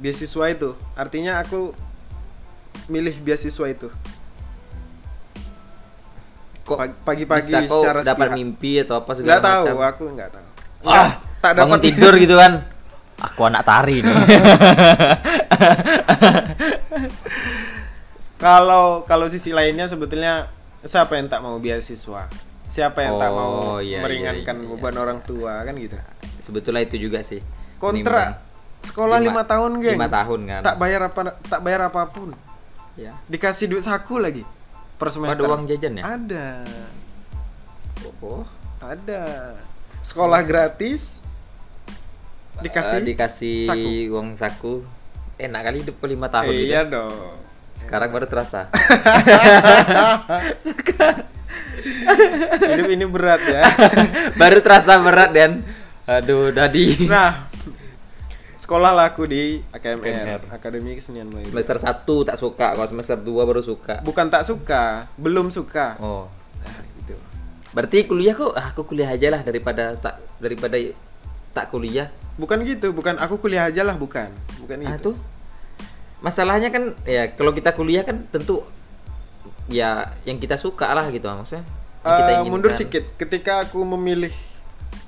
Beasiswa 0.00 0.46
itu. 0.48 0.72
Artinya 0.96 1.38
aku 1.38 1.72
milih 2.88 3.20
beasiswa 3.20 3.66
itu. 3.68 3.88
Kok 6.64 6.78
Pag- 6.80 6.96
pagi-pagi 7.04 7.52
bisa 7.52 7.68
kok 7.68 7.76
secara 7.84 8.00
dapat 8.00 8.28
sepihak. 8.32 8.36
mimpi 8.40 8.72
atau 8.80 8.94
apa 8.96 9.10
segala 9.12 9.28
nggak 9.28 9.42
tahu 9.44 9.64
macam? 9.66 9.76
aku 9.84 10.04
nggak 10.16 10.30
tahu. 10.32 10.46
Ah 10.88 11.10
tak 11.44 11.52
bangun 11.60 11.76
dapat. 11.76 11.86
tidur 11.92 12.14
gitu 12.16 12.34
kan 12.40 12.52
aku 13.16 13.40
anak 13.44 13.62
tari 13.62 14.00
nih. 14.00 14.14
Kalau 18.34 19.06
kalau 19.06 19.26
sisi 19.26 19.54
lainnya 19.54 19.88
sebetulnya 19.88 20.50
siapa 20.82 21.16
yang 21.16 21.32
tak 21.32 21.40
mau 21.40 21.56
beasiswa? 21.56 22.28
Siapa 22.68 22.98
yang 23.00 23.16
tak 23.16 23.30
mau 23.30 23.48
Oh, 23.48 23.78
iya, 23.80 24.02
meringankan 24.02 24.56
iya, 24.58 24.64
iya. 24.66 24.68
beban 24.68 24.96
orang 24.98 25.18
tua 25.22 25.62
kan 25.62 25.72
gitu? 25.78 25.96
Sebetulnya 26.44 26.82
itu 26.84 26.96
juga 27.00 27.22
sih. 27.22 27.40
Kontrak 27.78 28.42
sekolah 28.84 29.16
Lima- 29.16 29.40
lima 29.40 29.42
tahun 29.46 29.72
geng. 29.80 29.96
lima 29.96 30.10
tahun 30.12 30.40
kan. 30.44 30.60
Tak 30.60 30.76
bayar 30.76 31.00
apa 31.08 31.20
tak 31.40 31.60
bayar 31.64 31.80
apa 31.88 32.04
pun. 32.04 32.36
Ya 32.94 33.16
dikasih 33.26 33.66
duit 33.66 33.80
saku 33.82 34.20
lagi 34.20 34.44
per 34.98 35.08
semester. 35.08 35.40
ada 35.40 35.48
uang 35.48 35.64
jajan 35.64 35.94
ya? 35.94 36.04
Ada. 36.04 36.46
Oh. 38.20 38.44
Ada. 38.78 39.56
Sekolah 40.04 40.44
gratis 40.44 41.16
dikasih 42.60 42.98
Eh, 42.98 43.04
dikasih 43.04 43.56
saku. 43.66 43.90
uang 44.10 44.28
saku. 44.34 44.74
Enak 45.34 45.60
kali 45.62 45.76
hidup 45.82 45.96
lima 46.04 46.28
tahun 46.28 46.46
Eh, 46.48 46.58
gitu. 46.60 46.68
iya 46.68 46.82
dong. 46.84 47.14
Sekarang 47.76 48.10
baru 48.10 48.26
terasa. 48.26 48.70
Hidup 52.64 52.88
ini 52.88 53.04
berat 53.04 53.42
ya. 53.42 53.62
Baru 54.40 54.58
terasa 54.60 54.96
berat 54.98 55.30
dan 55.30 55.60
aduh 56.04 56.48
dadi. 56.48 57.04
Nah 57.04 57.48
sekolah 58.56 58.96
lah 58.96 59.12
aku 59.12 59.28
di 59.28 59.60
AKMR, 59.68 60.00
AKMR. 60.00 60.40
Akademi 60.48 60.96
Kesenian 60.96 61.28
Melayu. 61.28 61.52
Semester 61.52 61.76
1 61.76 62.00
tak 62.24 62.36
suka 62.38 62.66
kalau 62.72 62.88
semester 62.88 63.16
2 63.18 63.28
baru 63.44 63.60
suka. 63.60 64.00
Bukan 64.00 64.26
tak 64.28 64.48
suka 64.48 65.04
belum 65.20 65.52
suka. 65.52 66.00
Oh. 66.00 66.24
Nah, 66.58 66.78
gitu. 66.96 67.14
Berarti 67.74 68.08
kuliah 68.08 68.32
kok 68.32 68.54
ah, 68.54 68.72
aku 68.72 68.86
kuliah 68.86 69.10
aja 69.10 69.28
lah 69.28 69.44
daripada 69.44 69.92
tak 69.94 70.16
daripada 70.40 70.80
tak 71.52 71.68
kuliah 71.68 72.08
bukan 72.34 72.66
gitu 72.66 72.90
bukan 72.90 73.14
aku 73.20 73.38
kuliah 73.38 73.70
aja 73.70 73.86
lah 73.86 73.94
bukan. 73.94 74.30
Bukan 74.62 74.76
ah 74.86 74.96
itu 74.98 75.12
tuh. 75.12 75.16
Masalahnya 76.24 76.72
kan 76.72 76.96
ya 77.04 77.30
kalau 77.36 77.52
kita 77.52 77.76
kuliah 77.76 78.02
kan 78.02 78.24
tentu 78.32 78.64
ya 79.68 80.12
yang 80.24 80.40
kita 80.40 80.58
suka 80.58 80.90
lah 80.90 81.06
gitu 81.12 81.28
maksudnya. 81.30 81.64
Yang 82.04 82.14
kita 82.20 82.32
Eh, 82.32 82.44
mundur 82.48 82.72
sedikit 82.76 83.04
ketika 83.16 83.64
aku 83.64 83.80
memilih 83.84 84.32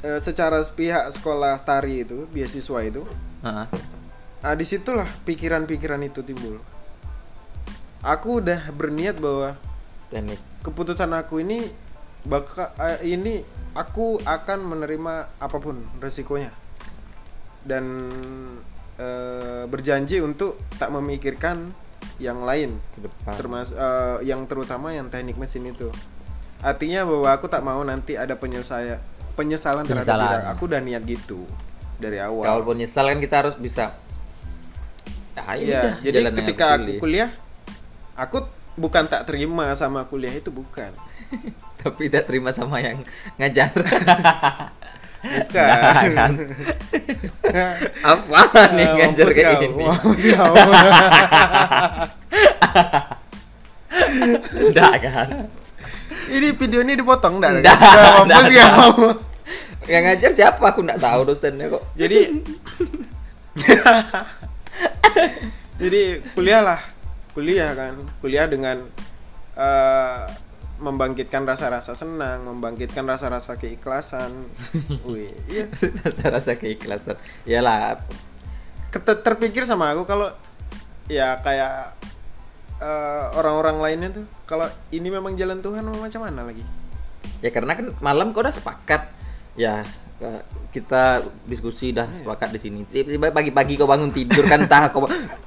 eh, 0.04 0.20
secara 0.22 0.62
pihak 0.64 1.12
sekolah 1.16 1.60
tari 1.64 2.04
itu 2.04 2.24
beasiswa 2.32 2.80
itu 2.84 3.02
Heeh. 3.44 3.66
ah 4.44 4.54
di 4.54 4.64
situlah 4.64 5.08
pikiran-pikiran 5.24 6.00
itu 6.04 6.22
timbul. 6.22 6.60
Aku 8.06 8.38
udah 8.38 8.70
berniat 8.70 9.18
bahwa 9.18 9.58
teknik 10.12 10.38
keputusan 10.62 11.10
aku 11.10 11.42
ini 11.42 11.66
bakal 12.26 12.70
ini 13.02 13.42
aku 13.74 14.18
akan 14.22 14.58
menerima 14.66 15.14
apa 15.38 15.56
pun 15.58 15.78
resikonya 16.02 16.50
dan 17.66 17.84
eh, 18.96 19.64
berjanji 19.66 20.22
untuk 20.22 20.56
tak 20.78 20.94
memikirkan 20.94 21.74
yang 22.22 22.46
lain. 22.46 22.78
Ke 22.94 23.10
depan. 23.10 23.34
Termas 23.36 23.68
eh, 23.74 24.24
yang 24.24 24.46
terutama 24.46 24.94
yang 24.94 25.10
teknik 25.10 25.36
mesin 25.36 25.66
itu. 25.68 25.90
Artinya 26.64 27.04
bahwa 27.04 27.28
aku 27.28 27.46
tak 27.52 27.60
mau 27.60 27.82
nanti 27.84 28.16
ada 28.16 28.38
penyelesaian 28.38 28.96
penyesalan 29.36 29.84
terhadap 29.84 30.16
Penyesalan. 30.16 30.32
diri 30.40 30.48
aku 30.48 30.62
udah 30.64 30.80
niat 30.80 31.02
gitu 31.04 31.40
dari 32.00 32.16
awal. 32.16 32.48
Kalaupun 32.48 32.80
nyesal 32.80 33.04
kan 33.12 33.20
kita 33.20 33.36
harus 33.44 33.56
bisa 33.60 33.92
ah, 35.36 35.52
ya 35.52 35.84
udah, 35.84 35.92
jadi 36.00 36.32
ketika 36.32 36.64
aku 36.64 36.72
aku 36.72 36.80
pilih. 36.88 37.00
kuliah 37.04 37.30
aku 38.16 38.38
bukan 38.80 39.04
tak 39.04 39.28
terima 39.28 39.76
sama 39.76 40.08
kuliah 40.08 40.32
itu 40.32 40.48
bukan. 40.48 40.88
Tapi 41.84 42.08
tidak 42.08 42.24
terima 42.32 42.56
sama 42.56 42.80
yang 42.80 43.04
ngajar 43.36 43.76
bukan 45.26 45.66
Nah, 45.66 46.02
kan. 46.14 46.32
apa 48.10 48.62
nih 48.74 48.86
Eh, 48.86 48.94
ngajar 48.96 49.26
mampus 49.26 49.36
kayak 49.36 49.52
kau. 49.62 49.70
enggak 54.70 54.92
kan 55.06 55.28
ini 56.26 56.48
video 56.52 56.80
ini 56.82 56.98
dipotong 56.98 57.38
enggak? 57.38 57.52
Nggak, 57.62 57.78
mampus 58.26 58.46
kau. 58.50 58.92
yang 59.86 60.02
ngajar 60.02 60.30
siapa 60.34 60.64
aku 60.74 60.82
nggak 60.82 60.98
tahu 60.98 61.20
dosennya 61.24 61.70
kok 61.70 61.82
jadi 61.94 62.34
jadi 65.80 66.00
kuliah 66.34 66.60
lah 66.60 66.80
kuliah 67.32 67.70
kan 67.72 67.94
kuliah 68.18 68.50
dengan 68.50 68.82
eh, 69.54 70.20
membangkitkan 70.76 71.48
rasa-rasa 71.48 71.96
senang 71.96 72.44
membangkitkan 72.44 73.04
rasa-rasa 73.04 73.56
keikhlasan. 73.56 74.32
Wih 75.08 75.32
iya. 75.48 75.66
Rasa-rasa 76.04 76.54
keikhlasan. 76.54 77.16
Iyalah. 77.44 78.00
Terpikir 78.96 79.68
sama 79.68 79.92
aku 79.92 80.04
kalau 80.04 80.28
ya 81.06 81.36
kayak 81.40 81.92
eh, 82.80 83.24
orang-orang 83.36 83.76
lainnya 83.80 84.08
tuh 84.12 84.24
kalau 84.44 84.68
ini 84.92 85.08
memang 85.08 85.36
jalan 85.36 85.60
Tuhan 85.60 85.84
mau 85.84 86.00
macam 86.00 86.24
mana 86.24 86.44
lagi? 86.48 86.64
Ya 87.44 87.52
karena 87.52 87.76
kan 87.76 87.92
malam 88.00 88.32
kau 88.32 88.40
udah 88.44 88.52
sepakat. 88.52 89.04
Ya 89.56 89.84
eh, 90.20 90.40
kita 90.72 91.24
diskusi 91.48 91.92
dah 91.92 92.04
Iya. 92.08 92.20
sepakat 92.24 92.48
di 92.56 92.60
sini. 92.60 92.80
Tiba-tiba 92.88 93.32
pagi-pagi 93.32 93.76
kau 93.76 93.88
bangun 93.88 94.12
tidur 94.12 94.44
kan 94.44 94.64
entah 94.64 94.88
kau 94.92 95.04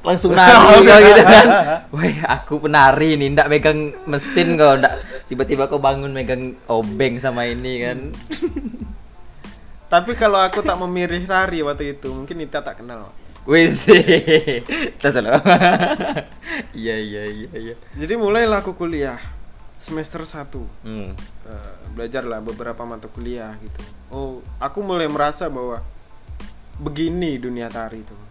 langsung 0.00 0.32
nari 0.38 0.84
kau 0.84 0.98
gitu 1.00 1.22
kan. 1.24 1.46
Wah 1.94 2.18
aku 2.40 2.54
penari 2.64 3.16
nih 3.16 3.28
ndak 3.36 3.48
megang 3.50 3.92
mesin 4.08 4.56
kau 4.56 4.76
ndak. 4.76 4.94
Tiba-tiba 5.28 5.68
kau 5.70 5.78
bangun 5.82 6.12
megang 6.12 6.56
obeng 6.66 7.20
sama 7.20 7.46
ini 7.46 7.84
kan. 7.84 7.98
Tapi 9.92 10.14
kalau 10.14 10.38
aku 10.38 10.62
tak 10.62 10.78
memilih 10.78 11.26
Rari 11.26 11.66
waktu 11.66 11.98
itu 11.98 12.14
mungkin 12.14 12.38
Nita 12.38 12.62
tak 12.62 12.78
kenal. 12.78 13.10
Wis 13.48 13.88
terus 15.00 15.16
lo 15.16 15.32
iya 16.76 16.96
iya 17.00 17.22
iya 17.24 17.50
iya. 17.56 17.74
Jadi 17.96 18.14
mulailah 18.20 18.60
aku 18.60 18.76
kuliah 18.76 19.16
semester 19.80 20.22
1 20.28 20.52
hmm. 20.84 21.10
Eh, 21.50 21.72
belajar 21.96 22.22
lah 22.22 22.38
beberapa 22.44 22.84
mata 22.86 23.10
kuliah 23.10 23.56
gitu. 23.58 23.80
Oh 24.12 24.38
aku 24.62 24.84
mulai 24.84 25.10
merasa 25.10 25.50
bahwa 25.50 25.82
begini 26.78 27.40
dunia 27.40 27.66
tari 27.66 28.04
itu 28.04 28.29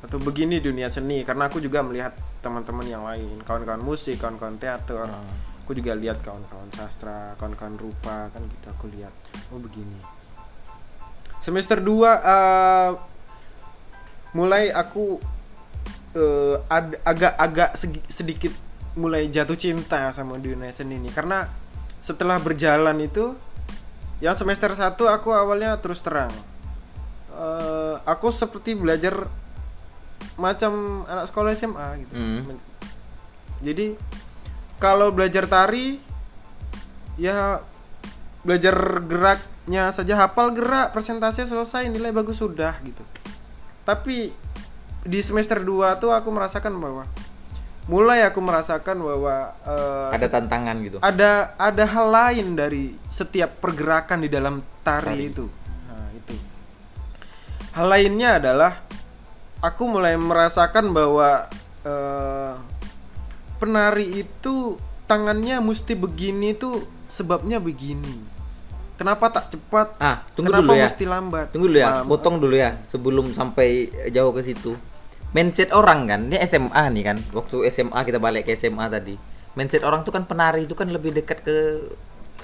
atau 0.00 0.16
begini 0.16 0.64
dunia 0.64 0.88
seni 0.88 1.20
karena 1.28 1.52
aku 1.52 1.60
juga 1.60 1.84
melihat 1.84 2.16
teman-teman 2.40 2.86
yang 2.88 3.04
lain 3.04 3.36
kawan-kawan 3.44 3.84
musik 3.84 4.16
kawan-kawan 4.16 4.56
teater. 4.56 5.08
Hmm. 5.08 5.48
aku 5.64 5.78
juga 5.78 5.94
lihat 5.94 6.18
kawan-kawan 6.26 6.66
sastra 6.74 7.38
kawan-kawan 7.38 7.78
rupa 7.78 8.26
kan 8.34 8.42
gitu 8.42 8.66
aku 8.74 8.90
lihat. 8.90 9.14
Oh 9.54 9.60
begini. 9.62 9.94
Semester 11.40 11.78
2 11.78 11.86
eh, 12.10 12.90
mulai 14.34 14.74
aku 14.74 15.20
ad- 16.70 16.98
agak-agak 17.06 17.78
sedikit 18.10 18.50
mulai 18.98 19.30
jatuh 19.30 19.54
cinta 19.54 20.10
sama 20.10 20.40
dunia 20.42 20.74
seni 20.74 20.98
ini. 20.98 21.10
Karena 21.14 21.46
setelah 22.02 22.42
berjalan 22.42 22.98
itu 22.98 23.36
yang 24.18 24.34
semester 24.34 24.74
1 24.74 24.98
aku 24.98 25.30
awalnya 25.30 25.78
terus 25.78 26.02
terang. 26.02 26.32
Eh, 27.30 27.94
aku 28.04 28.34
seperti 28.34 28.74
belajar 28.74 29.24
macam 30.40 31.04
anak 31.04 31.28
sekolah 31.28 31.52
SMA 31.52 31.88
gitu 32.00 32.12
Hmm. 32.16 32.40
Men- 32.48 32.64
jadi 33.60 33.86
kalau 34.80 35.12
belajar 35.12 35.44
tari 35.44 36.00
ya 37.20 37.60
belajar 38.40 38.72
geraknya 39.04 39.92
saja 39.92 40.16
hafal 40.16 40.56
gerak 40.56 40.96
presentasi 40.96 41.44
selesai 41.44 41.92
nilai 41.92 42.08
bagus 42.08 42.40
sudah 42.40 42.72
gitu 42.80 43.04
tapi 43.84 44.32
di 45.00 45.20
semester 45.20 45.60
2 45.60 46.00
tuh 46.00 46.12
aku 46.12 46.32
merasakan 46.32 46.72
bahwa 46.80 47.04
mulai 47.88 48.24
aku 48.24 48.40
merasakan 48.40 48.96
bahwa 48.96 49.52
eh, 49.68 50.08
ada 50.16 50.28
tantangan 50.32 50.76
gitu 50.80 50.96
ada 51.04 51.52
ada 51.60 51.84
hal 51.84 52.06
lain 52.08 52.56
dari 52.56 52.96
setiap 53.10 53.60
pergerakan 53.60 54.24
di 54.24 54.32
dalam 54.32 54.64
tari, 54.80 55.04
Tari. 55.12 55.24
itu. 55.28 55.44
Nah, 55.84 56.08
itu. 56.16 56.34
Hal 57.76 57.86
lainnya 57.90 58.40
adalah 58.40 58.72
aku 59.60 59.82
mulai 59.88 60.16
merasakan 60.16 60.92
bahwa 60.92 61.46
eh, 61.84 62.52
penari 63.60 64.24
itu 64.24 64.80
tangannya 65.04 65.60
mesti 65.60 65.92
begini 65.94 66.56
tuh 66.56 66.80
sebabnya 67.12 67.60
begini. 67.60 68.40
Kenapa 68.96 69.32
tak 69.32 69.56
cepat? 69.56 69.96
ah 69.96 70.20
tunggu 70.36 70.52
Kenapa 70.52 70.76
dulu 70.76 70.76
ya 70.76 70.86
mesti 70.92 71.04
lambat? 71.08 71.46
Tunggu 71.56 71.66
dulu 71.72 71.78
ya, 71.80 72.04
potong 72.04 72.36
dulu 72.36 72.56
ya 72.56 72.76
sebelum 72.84 73.32
sampai 73.32 73.88
jauh 74.12 74.32
ke 74.36 74.44
situ. 74.44 74.76
Mindset 75.30 75.70
orang 75.72 76.10
kan, 76.10 76.20
ini 76.26 76.36
SMA 76.44 76.82
nih 76.90 77.04
kan. 77.06 77.16
Waktu 77.32 77.64
SMA 77.72 77.96
kita 78.04 78.20
balik 78.20 78.44
ke 78.44 78.58
SMA 78.60 78.82
tadi. 78.92 79.14
Mindset 79.56 79.86
orang 79.88 80.04
tuh 80.04 80.12
kan 80.12 80.28
penari 80.28 80.68
itu 80.68 80.76
kan 80.76 80.92
lebih 80.92 81.16
dekat 81.16 81.40
ke 81.40 81.56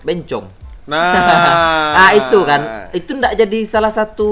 bencong. 0.07 0.49
Nah, 0.87 1.99
ah 2.07 2.11
itu 2.15 2.39
kan, 2.47 2.89
itu 2.95 3.11
ndak 3.19 3.37
jadi 3.37 3.59
salah 3.67 3.91
satu 3.91 4.31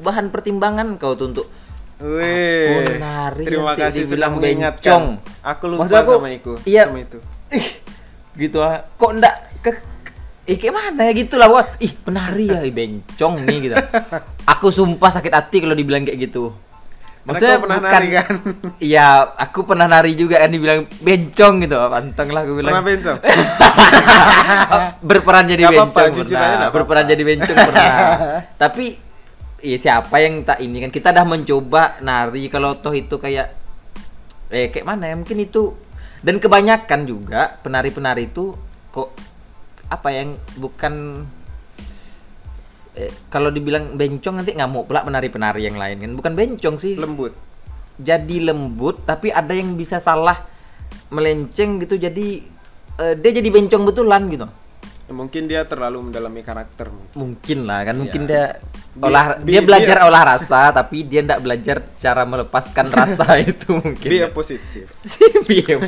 bahan 0.00 0.30
pertimbangan 0.30 0.96
kau 1.02 1.18
tuh 1.18 1.34
untuk 1.34 1.46
Wih, 2.02 2.98
nari 2.98 3.44
terima 3.46 3.72
nanti 3.72 3.82
kasih 3.86 4.02
sudah 4.10 4.28
mengingatkan. 4.28 4.82
bencong. 4.82 5.04
Aku 5.46 5.64
lupa 5.70 5.80
Maksud 5.86 5.96
aku, 5.96 6.12
sama 6.18 6.30
itu. 6.30 6.52
iya. 6.66 6.84
Sama 6.90 7.00
itu. 7.00 7.18
ih 7.54 7.66
gitu 8.34 8.58
ah. 8.58 8.82
Kok 8.98 9.10
ndak 9.14 9.34
ke 9.62 9.70
Ih 10.44 10.60
kayak 10.60 10.74
mana 10.76 11.08
ya 11.08 11.12
gitu 11.16 11.40
lah 11.40 11.48
wah. 11.48 11.64
Ih 11.80 11.88
penari 11.96 12.52
ya 12.52 12.60
bencong 12.60 13.34
nih 13.48 13.58
gitu. 13.64 13.74
Aku 14.52 14.68
sumpah 14.68 15.08
sakit 15.08 15.32
hati 15.32 15.64
kalau 15.64 15.72
dibilang 15.72 16.04
kayak 16.04 16.28
gitu. 16.28 16.52
Karena 17.24 17.56
kau 17.56 17.64
pernah 17.64 17.80
nari 17.80 18.08
kan? 18.12 18.28
Iya, 18.84 19.08
aku 19.40 19.64
pernah 19.64 19.88
nari 19.88 20.12
juga 20.12 20.44
kan 20.44 20.52
dibilang 20.52 20.84
bencong 21.00 21.54
gitu. 21.64 21.76
Pantang 21.80 22.28
lah 22.28 22.44
aku 22.44 22.52
bilang. 22.60 22.72
Pernah 22.76 22.84
bencong? 22.84 23.18
berperan 25.08 25.44
jadi 25.48 25.62
Gak 25.64 25.72
bencong 25.72 26.10
jujur 26.12 26.36
pernah. 26.36 26.44
aja 26.44 26.56
nggak 26.60 26.72
berperan 26.76 27.04
jadi 27.08 27.22
bencong 27.24 27.56
pernah. 27.56 27.88
Tapi 28.60 28.84
iya 29.64 29.78
siapa 29.80 30.20
yang 30.20 30.44
tak 30.44 30.60
ini 30.60 30.84
kan? 30.84 30.92
Kita 30.92 31.08
dah 31.16 31.24
mencoba 31.24 31.96
nari 32.04 32.52
kalau 32.52 32.76
toh 32.76 32.92
itu 32.92 33.16
kayak 33.16 33.48
eh 34.52 34.68
kayak 34.68 34.84
mana 34.84 35.08
ya? 35.08 35.16
Mungkin 35.16 35.40
itu. 35.40 35.72
Dan 36.24 36.40
kebanyakan 36.40 37.00
juga 37.08 37.56
penari-penari 37.64 38.28
itu 38.28 38.52
kok 38.92 39.12
apa 39.88 40.08
yang 40.12 40.36
bukan 40.56 41.24
eh, 42.96 43.12
kalau 43.32 43.52
dibilang 43.52 43.96
bencong 43.96 44.40
nanti 44.40 44.56
ngamuk 44.56 44.88
pula 44.88 45.04
penari-penari 45.04 45.64
yang 45.64 45.80
lain 45.80 45.96
kan? 46.04 46.12
Bukan 46.12 46.32
bencong 46.36 46.76
sih. 46.76 46.94
Lembut. 47.00 47.32
jadi 47.94 48.50
lembut 48.50 49.06
tapi 49.06 49.30
ada 49.30 49.54
yang 49.54 49.78
bisa 49.78 50.02
salah 50.02 50.44
melenceng 51.08 51.80
gitu. 51.80 51.96
Jadi 51.96 52.42
eh, 53.00 53.14
dia 53.16 53.30
jadi 53.32 53.48
bencong 53.48 53.82
betulan 53.88 54.28
gitu 54.28 54.46
Ya, 55.04 55.12
mungkin 55.12 55.44
dia 55.44 55.60
terlalu 55.62 56.00
mendalami 56.02 56.40
karakter 56.40 56.88
mungkin. 57.12 57.68
lah 57.68 57.84
kan 57.84 57.92
mungkin 57.94 58.24
Iya. 58.24 58.28
dia 58.30 58.44
olah 58.96 59.36
bi- 59.36 59.52
dia 59.52 59.60
belajar 59.60 59.96
olah 60.02 60.22
rasa 60.26 60.68
tapi 60.80 61.04
dia 61.04 61.20
tidak 61.20 61.40
belajar 61.40 61.76
cara 61.98 62.24
melepaskan 62.24 62.88
rasa 62.88 63.36
itu 63.44 63.68
mungkin 63.74 64.08
Be 64.08 64.18
ya. 64.18 64.28
positif. 64.32 64.88
si 65.04 65.20
biar 65.44 65.84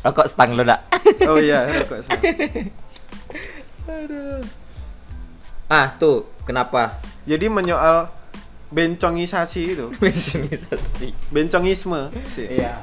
rokok 0.00 0.26
stang 0.26 0.56
lo 0.56 0.64
dak 0.64 0.80
oh 1.24 1.36
iya, 1.36 1.68
rokok 1.76 2.00
sama. 2.00 2.16
ah 5.68 5.92
tuh 5.94 6.24
kenapa 6.42 6.96
Jadi 7.22 7.46
menyoal 7.46 8.08
bencongisasi 8.70 9.60
itu, 9.68 9.92
mentionisasi 9.94 11.12
bencongisme. 11.28 12.08
sih. 12.24 12.48
iya 12.48 12.80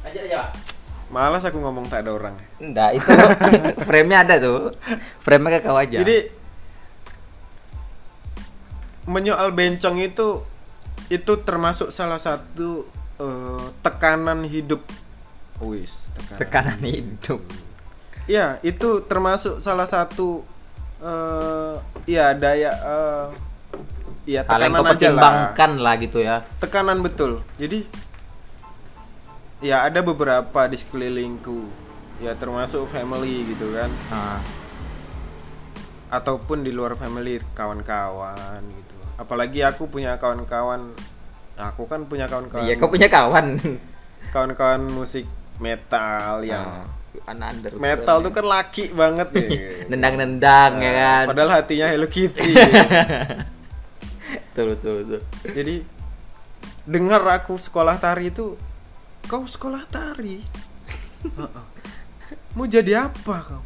aja 0.00 0.18
aja 0.18 0.36
Pak. 0.38 0.50
Malas 1.12 1.46
aku 1.46 1.62
ngomong 1.62 1.86
tak 1.86 2.02
ada 2.06 2.10
orang 2.14 2.34
Enggak, 2.58 2.98
itu 2.98 3.10
frame-nya 3.86 4.18
ada 4.26 4.34
tuh. 4.42 4.74
Frame-nya 5.22 5.62
kau 5.62 5.78
aja. 5.78 6.02
jadi 6.02 6.32
menyoal 9.06 9.54
bencong 9.54 10.02
itu 10.02 10.42
itu 11.06 11.32
termasuk 11.46 11.94
salah 11.94 12.18
satu 12.18 12.82
eh, 13.22 13.66
tekanan 13.86 14.42
hidup 14.42 14.82
wis 15.62 16.10
tekanan 16.36 16.82
hidup. 16.82 17.40
Iya, 18.26 18.58
itu 18.66 19.06
termasuk 19.06 19.62
salah 19.62 19.86
satu 19.86 20.42
eh 20.96 21.76
ya 22.10 22.34
daya 22.34 22.72
eh 22.74 23.26
ya 24.26 24.42
Hal 24.42 24.66
yang 24.66 24.74
tekanan 24.74 24.96
aja 24.98 25.08
lah. 25.14 25.76
lah 25.78 25.94
gitu 26.02 26.18
ya. 26.18 26.42
Tekanan 26.58 26.98
betul. 27.00 27.46
Jadi 27.56 27.86
ya 29.66 29.82
ada 29.82 30.00
beberapa 30.00 30.70
di 30.70 30.78
sekelilingku. 30.78 31.66
Ya 32.16 32.32
termasuk 32.32 32.86
family 32.88 33.44
gitu 33.44 33.74
kan. 33.74 33.90
Ah, 34.08 34.40
Ataupun 36.08 36.62
di 36.62 36.70
luar 36.70 36.94
family 36.94 37.42
kawan-kawan 37.52 38.62
gitu. 38.62 38.94
Apalagi 39.18 39.60
aku 39.60 39.90
punya 39.90 40.14
kawan-kawan 40.16 40.94
aku 41.56 41.88
kan 41.88 42.04
punya 42.04 42.28
kawan-kawan 42.28 42.62
Iya, 42.62 42.76
kau 42.76 42.86
punya 42.86 43.10
kawan. 43.10 43.58
kawan-kawan 44.34 44.86
musik 44.86 45.26
metal 45.58 46.44
yang 46.44 46.84
Ah, 46.86 47.32
anak 47.32 47.48
under 47.56 47.72
metal 47.80 48.20
tuh 48.20 48.28
kan 48.30 48.44
laki 48.44 48.92
banget 48.92 49.28
ya. 49.34 49.48
nendang-nendang 49.90 50.72
ya 50.78 50.92
kan. 50.94 51.24
Padahal 51.32 51.50
hatinya 51.58 51.90
Hello 51.90 52.06
Kitty. 52.06 52.54
Betul, 54.56 54.72
betul, 54.72 54.92
betul. 55.04 55.20
Jadi 55.52 55.74
dengar 56.88 57.20
aku 57.28 57.60
sekolah 57.60 58.00
tari 58.00 58.32
itu 58.32 58.56
kau 59.26 59.44
sekolah 59.44 59.82
tari. 59.90 60.38
Mau 62.56 62.66
jadi 62.66 63.10
apa 63.10 63.36
kau? 63.42 63.62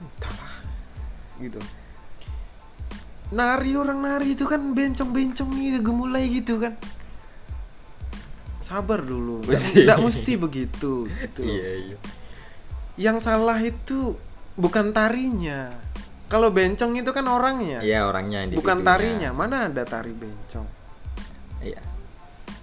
Entahlah. 0.00 0.54
Gitu. 1.40 1.60
Nari 3.34 3.72
orang 3.74 3.98
nari 4.04 4.36
itu 4.36 4.44
kan 4.44 4.60
bencong-bencong 4.76 5.50
gitu, 5.56 5.78
gemulai 5.80 6.28
gitu 6.28 6.60
kan. 6.60 6.76
Sabar 8.62 9.02
dulu. 9.02 9.42
Tidak 9.74 9.98
mesti 9.98 10.32
begitu 10.36 11.08
gitu. 11.08 11.40
Iya, 11.42 11.68
iya. 11.90 11.98
Yang 13.00 13.26
salah 13.26 13.58
itu 13.58 14.14
bukan 14.60 14.92
tarinya. 14.92 15.72
Kalau 16.30 16.54
bencong 16.54 16.94
itu 16.94 17.10
kan 17.10 17.26
orangnya. 17.26 17.82
Iya, 17.82 18.06
orangnya 18.06 18.46
bukan 18.54 18.86
tarinya. 18.86 19.34
Mana 19.34 19.66
ada 19.66 19.82
tari 19.82 20.14
bencong? 20.14 20.68
Iya. 21.66 21.89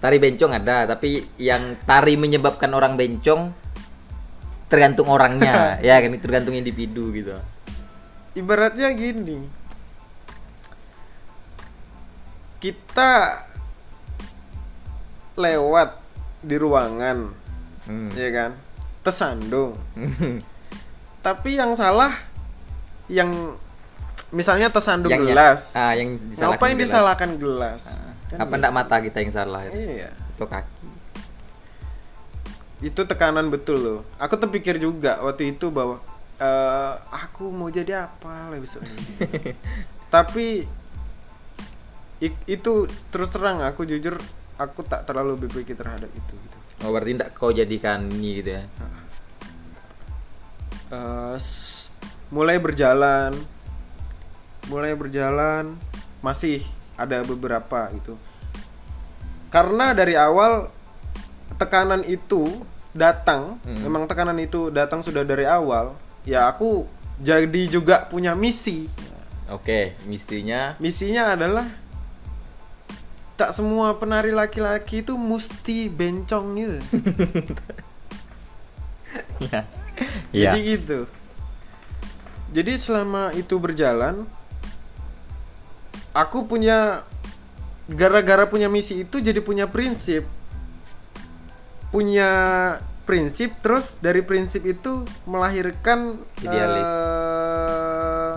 Tari 0.07 0.23
bencong 0.23 0.55
ada, 0.55 0.87
tapi 0.87 1.19
yang 1.35 1.75
tari 1.83 2.15
menyebabkan 2.15 2.71
orang 2.71 2.95
bencong 2.95 3.51
tergantung 4.71 5.11
orangnya, 5.11 5.75
ya 5.83 5.99
kan 5.99 6.15
tergantung 6.15 6.55
individu 6.55 7.11
gitu. 7.11 7.35
Ibaratnya 8.31 8.87
gini. 8.95 9.43
Kita 12.57 13.35
lewat 15.35 15.89
di 16.39 16.55
ruangan, 16.55 17.17
Hmm. 17.83 18.07
ya 18.15 18.29
kan? 18.31 18.51
Tersandung. 19.03 19.75
Tapi 21.19 21.59
yang 21.59 21.75
salah 21.75 22.15
yang 23.07 23.59
misalnya 24.31 24.71
tersandung 24.71 25.11
Yang- 25.11 25.27
gelas. 25.27 25.61
Ah, 25.75 25.91
yang 25.91 26.15
disalahkan 26.15 26.55
Ngapain 26.55 26.75
gelas. 26.75 26.83
disalahkan 26.87 27.31
gelas? 27.35 27.81
Ah, 27.87 28.06
Kan 28.27 28.43
apa 28.43 28.53
ndak 28.59 28.73
mata 28.75 28.95
kita 28.99 29.23
yang 29.23 29.31
salah 29.31 29.63
itu? 29.67 29.77
Iya. 29.77 30.11
Atau 30.35 30.47
kaki. 30.47 30.89
itu 32.77 33.01
tekanan 33.09 33.49
betul 33.49 33.77
loh. 33.81 33.99
Aku 34.21 34.37
terpikir 34.37 34.77
juga 34.77 35.17
waktu 35.25 35.57
itu 35.57 35.73
bahwa 35.73 35.97
eh, 36.37 36.93
aku 37.09 37.49
mau 37.49 37.73
jadi 37.73 38.05
apa 38.05 38.53
lah 38.53 38.59
besok 38.61 38.85
ini. 38.85 39.01
Tapi 40.13 40.61
itu 42.45 42.73
terus 43.09 43.29
terang 43.33 43.65
aku 43.65 43.85
jujur 43.85 44.17
aku 44.61 44.81
tak 44.85 45.09
terlalu 45.09 45.49
berpikir 45.49 45.73
terhadap 45.73 46.09
itu. 46.09 46.33
Gitu. 46.37 46.57
Oh, 46.85 46.93
berarti 46.93 47.17
ndak 47.17 47.33
kau 47.33 47.49
jadikan 47.49 48.05
ini 48.05 48.41
gitu 48.41 48.61
ya. 48.61 48.63
S- 51.37 51.89
mulai 52.29 52.61
berjalan, 52.61 53.33
mulai 54.69 54.93
berjalan 54.93 55.73
masih 56.21 56.61
ada 56.97 57.23
beberapa 57.23 57.87
itu. 57.93 58.17
Karena 59.47 59.95
dari 59.95 60.17
awal 60.19 60.67
tekanan 61.55 62.03
itu 62.03 62.49
datang, 62.91 63.61
Hmm. 63.63 63.85
memang 63.85 64.09
tekanan 64.09 64.37
itu 64.41 64.73
datang 64.73 65.05
sudah 65.05 65.23
dari 65.23 65.45
awal. 65.47 65.95
Ya 66.27 66.49
aku 66.51 66.83
jadi 67.23 67.71
juga 67.71 68.09
punya 68.11 68.35
misi. 68.35 68.89
Oke, 69.47 69.95
misinya 70.03 70.75
Misinya 70.83 71.31
adalah 71.31 71.63
tak 73.39 73.53
semua 73.55 73.95
penari 73.95 74.33
laki-laki 74.35 75.05
itu 75.05 75.13
mesti 75.15 75.87
bencong 75.87 76.47
gitu. 76.57 76.77
Iya. 79.39 79.61
Jadi 80.51 80.59
gitu. 80.65 80.99
Jadi 82.51 82.73
selama 82.79 83.31
itu 83.37 83.55
berjalan, 83.61 84.25
aku 86.17 86.49
punya 86.49 87.05
gara-gara 87.85 88.49
punya 88.49 88.65
misi 88.67 89.05
itu 89.05 89.21
jadi 89.21 89.37
punya 89.45 89.69
prinsip. 89.69 90.25
Punya 91.93 92.29
prinsip 93.07 93.53
terus 93.63 93.95
dari 94.03 94.25
prinsip 94.25 94.65
itu 94.67 95.05
melahirkan 95.29 96.19
Idealis. 96.43 96.83
eh, 96.83 98.33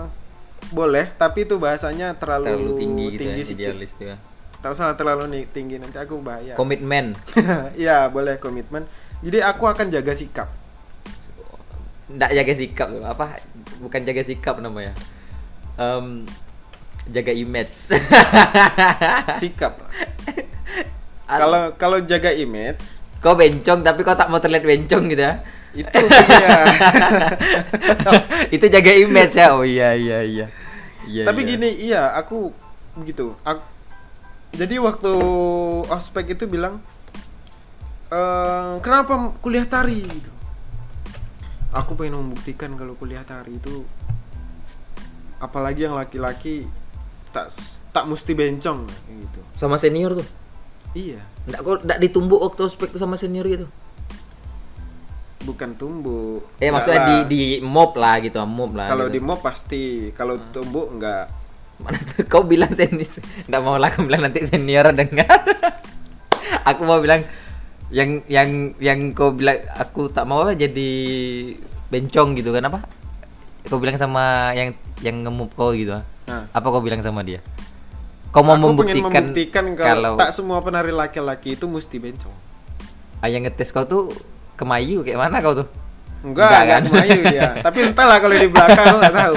boleh, 0.71 1.11
tapi 1.19 1.43
itu 1.43 1.59
bahasanya 1.59 2.15
terlalu, 2.15 2.47
terlalu 2.47 2.71
tinggi 2.79 3.05
gitu 3.11 3.23
ya, 3.27 3.35
idealis 3.35 3.91
tuh 3.99 4.05
ya. 4.07 4.17
Tak 4.63 4.71
usah 4.71 4.95
terlalu 4.95 5.43
tinggi 5.51 5.75
nanti 5.75 5.99
aku 5.99 6.23
bahaya. 6.23 6.55
Komitmen. 6.55 7.17
Iya, 7.75 8.07
boleh 8.15 8.39
komitmen. 8.39 8.87
Jadi 9.19 9.43
aku 9.43 9.67
akan 9.67 9.91
jaga 9.91 10.15
sikap. 10.15 10.47
Ndak 12.07 12.31
jaga 12.31 12.53
sikap. 12.55 12.87
Apa? 13.03 13.41
Bukan 13.83 14.01
jaga 14.07 14.23
sikap 14.23 14.63
namanya. 14.63 14.95
Em, 15.75 16.23
jaga 17.09 17.33
image. 17.33 17.71
Sikap. 19.41 19.73
Kalau 21.25 21.73
kalau 21.79 21.97
jaga 22.03 22.35
image 22.35 22.99
kau 23.21 23.37
bencong 23.37 23.85
tapi 23.85 24.01
kau 24.01 24.17
tak 24.17 24.33
mau 24.33 24.41
terlihat 24.41 24.65
bencong 24.65 25.13
gitu 25.13 25.21
ya. 25.21 25.37
itu 25.71 25.87
itu 28.59 28.65
jaga 28.67 28.91
image 28.91 29.35
ya. 29.37 29.55
Oh 29.55 29.63
iya 29.63 29.95
iya 29.95 30.19
iya. 30.25 30.47
Iya, 31.07 31.25
Tapi 31.25 31.41
iya. 31.43 31.49
gini, 31.55 31.69
iya, 31.81 32.03
aku 32.13 32.53
begitu. 32.99 33.33
Aku, 33.41 33.63
jadi 34.53 34.77
waktu 34.77 35.13
ospek 35.89 36.37
itu 36.37 36.45
bilang, 36.45 36.77
"Eh, 38.13 38.73
kenapa 38.85 39.33
kuliah 39.41 39.65
tari? 39.65 40.05
Gitu. 40.05 40.31
Aku 41.71 41.95
pengen 41.95 42.19
membuktikan 42.19 42.75
kalau 42.75 42.93
kuliah 42.99 43.23
tari 43.23 43.57
itu, 43.57 43.87
apalagi 45.39 45.87
yang 45.87 45.95
laki-laki 45.95 46.67
tak 47.31 47.47
tak 47.91 48.03
mesti 48.07 48.31
bencong 48.31 48.87
gitu. 49.07 49.39
sama 49.55 49.75
senior 49.75 50.15
tuh. 50.15 50.27
Iya, 50.91 51.23
Ndak 51.47 51.59
kok 51.63 51.77
ndak 51.87 51.99
ditumbuk 52.03 52.43
waktu 52.43 52.67
ospek 52.67 52.91
tuh 52.91 52.99
sama 52.99 53.15
senior 53.15 53.47
gitu. 53.47 53.67
bukan 55.41 55.73
tumbuh. 55.73 56.37
Eh 56.61 56.69
Enggak 56.69 56.85
maksudnya 56.85 57.01
di 57.01 57.15
lah. 57.17 57.25
di 57.25 57.41
mob 57.65 57.91
lah 57.97 58.15
gitu, 58.21 58.37
mob 58.45 58.71
lah. 58.77 58.87
kalau 58.93 59.09
gitu. 59.09 59.15
di 59.17 59.19
mob 59.25 59.39
pasti, 59.41 59.83
kalau 60.13 60.37
tumbuh 60.53 60.85
enggak. 60.91 61.25
Mana 61.81 61.97
tuh 61.97 62.21
kau 62.29 62.45
bilang 62.45 62.69
senior 62.77 63.09
nggak 63.49 63.61
mau 63.65 63.73
lah 63.81 63.89
kau 63.89 64.05
bilang 64.05 64.21
nanti 64.21 64.45
senior 64.45 64.93
dengar 64.93 65.41
aku 66.69 66.81
mau 66.85 67.01
bilang 67.01 67.25
yang 67.89 68.21
yang 68.29 68.77
yang 68.77 69.17
kau 69.17 69.33
bilang 69.33 69.57
aku 69.73 70.13
tak 70.13 70.29
mau 70.29 70.45
jadi 70.53 70.89
bencong 71.89 72.37
gitu 72.37 72.53
kan 72.53 72.69
apa 72.69 72.85
kau 73.65 73.81
bilang 73.81 73.97
sama 73.97 74.53
yang 74.53 74.77
yang 75.01 75.25
ngemuk 75.25 75.51
kau 75.57 75.73
gitu 75.73 75.97
ah. 75.97 76.05
Nah, 76.29 76.45
apa 76.51 76.67
kau 76.67 76.83
bilang 76.83 77.01
sama 77.01 77.25
dia 77.25 77.41
kau 78.31 78.45
mau 78.45 78.55
aku 78.55 78.63
membuktikan, 78.71 79.11
membuktikan 79.11 79.65
kalau, 79.75 80.15
tak 80.15 80.31
semua 80.31 80.63
penari 80.63 80.95
laki-laki 80.95 81.59
itu 81.59 81.67
mesti 81.67 81.99
bencong. 81.99 82.35
ah, 83.19 83.27
yang 83.27 83.43
ngetes 83.43 83.75
kau 83.75 83.83
tuh 83.83 84.13
kemayu 84.55 85.03
kayak 85.03 85.19
mana 85.19 85.43
kau 85.43 85.57
tuh 85.57 85.67
Enggak, 86.21 86.53
Enggak, 86.53 86.61
enggak 86.61 86.77
kan? 86.77 86.83
Melayu 86.85 87.21
dia. 87.33 87.49
Tapi 87.65 87.77
entahlah 87.81 88.17
kalau 88.21 88.35
di 88.37 88.45
belakang 88.45 88.85
aku 88.85 88.97
nggak 89.01 89.15
tahu. 89.17 89.35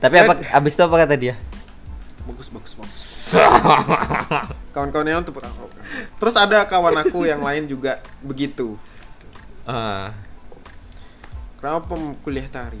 tapi 0.00 0.16
apa 0.16 0.32
abis 0.58 0.72
itu 0.74 0.82
apa 0.82 0.96
kata 1.06 1.14
dia 1.14 1.34
bagus, 2.24 2.48
bagus, 2.48 2.72
bagus. 2.72 3.00
Kawan-kawannya 4.72 5.20
untuk 5.20 5.44
Terus 6.16 6.34
ada 6.40 6.64
kawan 6.64 6.96
aku 7.04 7.28
yang 7.28 7.44
lain 7.44 7.68
juga 7.68 8.00
begitu. 8.24 8.80
ah 9.68 10.08
Kenapa 11.60 11.92
kuliah 12.24 12.48
tari? 12.48 12.80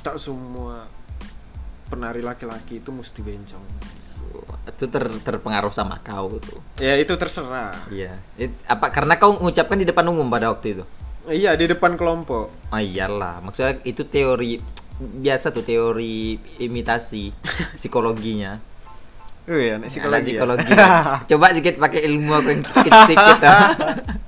Tak 0.00 0.16
semua 0.16 0.88
penari 1.94 2.20
laki-laki 2.20 2.78
itu 2.78 2.90
mesti 2.90 3.22
bencong. 3.22 3.64
itu 4.66 4.90
ter, 4.90 5.04
terpengaruh 5.22 5.70
sama 5.70 6.00
kau 6.00 6.36
tuh. 6.36 6.58
ya 6.76 6.98
itu 6.98 7.14
terserah 7.14 7.70
Iya. 7.86 8.18
It- 8.34 8.58
apa 8.66 8.90
karena 8.90 9.14
kau 9.14 9.38
mengucapkan 9.38 9.78
di 9.78 9.86
depan 9.86 10.02
umum 10.04 10.26
pada 10.26 10.50
waktu 10.50 10.74
itu? 10.74 10.84
iya 11.26 11.54
di 11.54 11.64
depan 11.64 11.94
kelompok 11.94 12.50
Oh 12.68 12.76
iyalah, 12.76 13.38
maksudnya 13.40 13.78
itu 13.82 14.02
teori 14.02 14.58
biasa 14.96 15.48
tuh 15.48 15.62
teori 15.62 16.34
imitasi 16.58 17.30
psikologinya. 17.78 18.58
oh 19.44 19.54
iya 19.54 19.76
nek 19.76 19.86
Anak 19.86 19.92
psikologi, 19.92 20.26
ya. 20.26 20.34
psikologi. 20.34 20.72
Coba 21.30 21.44
sedikit 21.50 21.74
pakai 21.78 22.00
ilmu 22.04 22.30
aku 22.32 22.48
yang 22.50 22.62
kecil 22.64 23.14
gitu. 23.14 23.46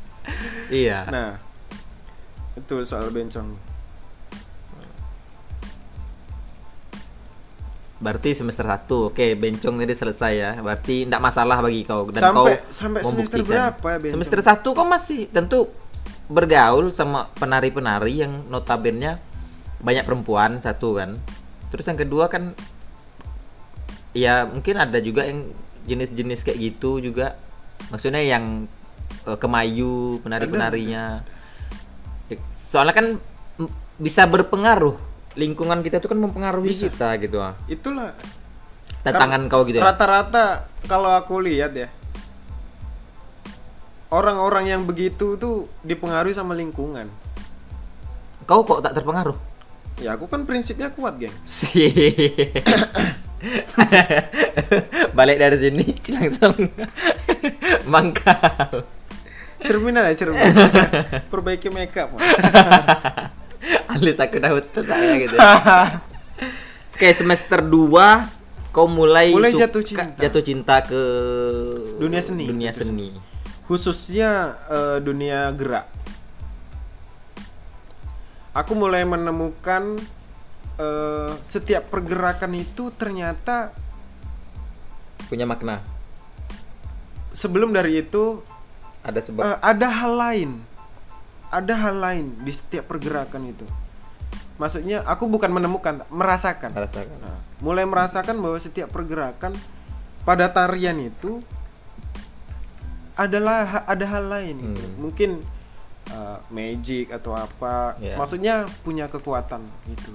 iya. 0.84 0.98
nah 1.08 1.30
itu 2.54 2.74
soal 2.84 3.10
bencong 3.10 3.48
Berarti 7.96 8.36
semester 8.36 8.68
1. 8.68 9.08
Oke, 9.12 9.32
bencong 9.40 9.80
tadi 9.80 9.94
selesai 9.96 10.32
ya. 10.36 10.50
Berarti 10.60 11.08
tidak 11.08 11.22
masalah 11.24 11.64
bagi 11.64 11.80
kau 11.88 12.12
dan 12.12 12.28
sampai 12.28 12.60
kau 12.60 12.72
sampai 12.72 13.00
semester 13.00 13.40
membuktikan. 13.40 13.48
berapa 13.48 13.86
ya 13.88 13.96
bencong? 14.00 14.14
Semester 14.20 14.40
1 14.44 14.76
kau 14.76 14.86
masih 14.86 15.20
tentu 15.32 15.60
bergaul 16.26 16.90
sama 16.90 17.30
penari-penari 17.38 18.20
yang 18.26 18.50
notabene 18.50 19.16
banyak 19.80 20.04
perempuan 20.04 20.60
satu 20.60 21.00
kan. 21.00 21.16
Terus 21.72 21.84
yang 21.88 21.98
kedua 21.98 22.28
kan 22.28 22.52
ya 24.16 24.48
mungkin 24.48 24.76
ada 24.80 24.98
juga 25.00 25.24
yang 25.24 25.48
jenis-jenis 25.88 26.44
kayak 26.44 26.58
gitu 26.60 27.00
juga. 27.00 27.32
Maksudnya 27.88 28.20
yang 28.20 28.68
eh, 29.24 29.38
kemayu 29.40 30.20
penari-penarinya. 30.20 31.24
Soalnya 32.52 32.92
kan 32.92 33.06
bisa 33.96 34.28
berpengaruh. 34.28 35.15
Lingkungan 35.36 35.80
kita 35.80 35.96
itu 35.96 36.08
kan 36.08 36.16
mempengaruhi 36.16 36.72
Bisa. 36.72 36.88
kita 36.88 37.08
gitu 37.18 37.38
ah. 37.38 37.52
itulah 37.66 38.10
Tantangan 39.00 39.46
kau 39.46 39.62
gitu 39.62 39.78
ya. 39.78 39.84
rata-rata 39.84 40.64
kalau 40.84 41.12
aku 41.12 41.38
lihat 41.38 41.70
ya 41.72 41.86
orang-orang 44.08 44.66
yang 44.68 44.82
begitu 44.82 45.36
tuh 45.36 45.68
dipengaruhi 45.82 46.32
sama 46.32 46.52
lingkungan 46.52 47.06
Kau 48.44 48.62
kok 48.62 48.78
tak 48.80 48.94
terpengaruh? 48.94 49.34
ya 49.96 50.12
aku 50.12 50.24
kan 50.24 50.44
prinsipnya 50.44 50.88
kuat 50.90 51.16
geng 51.16 51.32
Si. 51.42 51.88
Balik 55.12 55.36
dari 55.36 55.56
sini 55.58 55.84
langsung 56.14 56.54
mangkal. 57.84 58.84
cermin 59.58 59.96
aja 59.96 60.14
cermin 60.16 60.52
perbaiki 61.32 61.68
makeup 61.68 62.12
Mas. 63.96 64.02
Alis 64.02 64.18
aku 64.18 64.36
betul 64.36 64.82
saya 64.84 65.12
gitu. 65.16 65.36
Oke, 66.94 67.08
semester 67.12 67.60
2 67.60 68.36
kau 68.70 68.84
mulai 68.86 69.32
Mulai 69.32 69.52
suka- 69.52 69.62
jatuh 69.64 69.82
cinta. 69.82 70.04
jatuh 70.14 70.42
cinta 70.42 70.76
ke 70.80 71.02
Dunia 71.96 72.20
seni. 72.20 72.44
Dunia 72.44 72.70
seni. 72.70 73.08
khususnya 73.64 74.30
eh, 74.68 74.98
dunia 75.00 75.50
gerak 75.50 75.88
aku 78.52 78.72
mulai 78.72 79.02
menemukan 79.02 79.98
eh, 80.76 81.32
setiap 81.44 81.88
pergerakan 81.88 82.54
itu 82.54 82.92
ternyata 82.92 83.74
Punya 85.26 85.42
makna. 85.42 85.82
sebelum 87.32 87.74
dari 87.74 87.98
itu 87.98 88.38
Ada 89.02 89.20
sebab. 89.20 89.42
Eh, 89.42 89.58
ada 89.60 89.88
hal 89.90 90.12
lain 90.14 90.50
ada 91.46 91.74
hal 91.74 91.96
lain 91.96 92.26
di 92.42 92.50
setiap 92.50 92.86
pergerakan 92.86 93.46
itu 93.46 93.66
maksudnya 94.56 95.04
aku 95.04 95.26
bukan 95.26 95.50
menemukan 95.50 96.00
merasakan 96.08 96.72
merasakan. 96.72 97.16
Nah, 97.20 97.38
mulai 97.58 97.84
merasakan 97.84 98.36
bahwa 98.36 98.56
setiap 98.56 98.88
pergerakan 98.88 99.52
pada 100.22 100.48
tarian 100.48 100.96
itu 100.98 101.44
adalah 103.16 103.64
ha- 103.64 103.86
ada 103.86 104.04
hal 104.06 104.24
lain 104.26 104.56
gitu. 104.58 104.76
Hmm. 104.82 104.96
mungkin 104.98 105.30
uh, 106.10 106.36
magic 106.50 107.08
atau 107.10 107.32
apa 107.32 107.96
Ya. 107.98 108.14
maksudnya 108.14 108.54
punya 108.82 109.08
kekuatan 109.08 109.64
gitu 109.88 110.12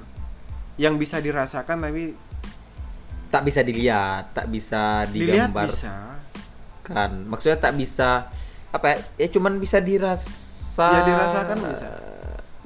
yang 0.78 0.96
bisa 0.96 1.18
dirasakan 1.18 1.82
tapi 1.82 2.14
Tak 3.32 3.48
bisa 3.48 3.64
dilihat, 3.64 4.36
tak 4.36 4.52
bisa 4.52 5.08
dilihat 5.08 5.50
digambar. 5.50 5.72
bisa 5.72 5.96
kan 6.84 7.24
maksudnya 7.26 7.56
tak 7.58 7.74
bisa 7.74 8.28
apa 8.70 8.86
ya, 8.86 8.96
ya 9.18 9.28
cuman 9.30 9.56
bisa 9.56 9.80
dirasa 9.80 10.28
Ya, 10.92 11.02
dirasakan 11.04 11.58
bisa. 11.64 11.90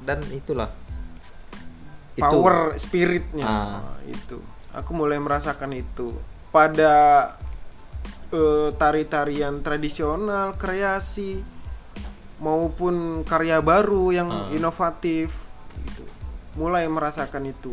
dan 0.02 0.18
itulah 0.28 0.66
Itu. 2.16 2.22
power 2.22 2.74
spiritnya 2.74 3.44
Ah. 3.44 3.64
Nah, 3.76 3.96
itu 4.02 4.40
aku 4.72 4.90
mulai 4.92 5.16
merasakan 5.16 5.72
itu 5.72 6.16
pada 6.48 7.28
eh, 8.28 8.68
tari-tarian 8.72 9.60
tradisional 9.60 10.56
kreasi 10.56 11.38
maupun 12.38 13.20
karya 13.22 13.60
baru 13.60 14.10
yang 14.10 14.28
Ah. 14.28 14.48
inovatif 14.50 15.28
gitu. 15.78 16.04
mulai 16.56 16.84
merasakan 16.86 17.46
itu 17.46 17.72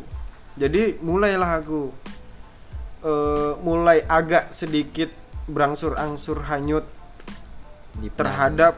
jadi 0.53 0.99
mulailah 0.99 1.57
aku 1.57 1.89
eh, 3.01 3.51
mulai 3.59 4.03
agak 4.03 4.51
sedikit 4.51 5.07
berangsur-angsur 5.45 6.43
hanyut 6.43 6.83
terhadap 8.13 8.75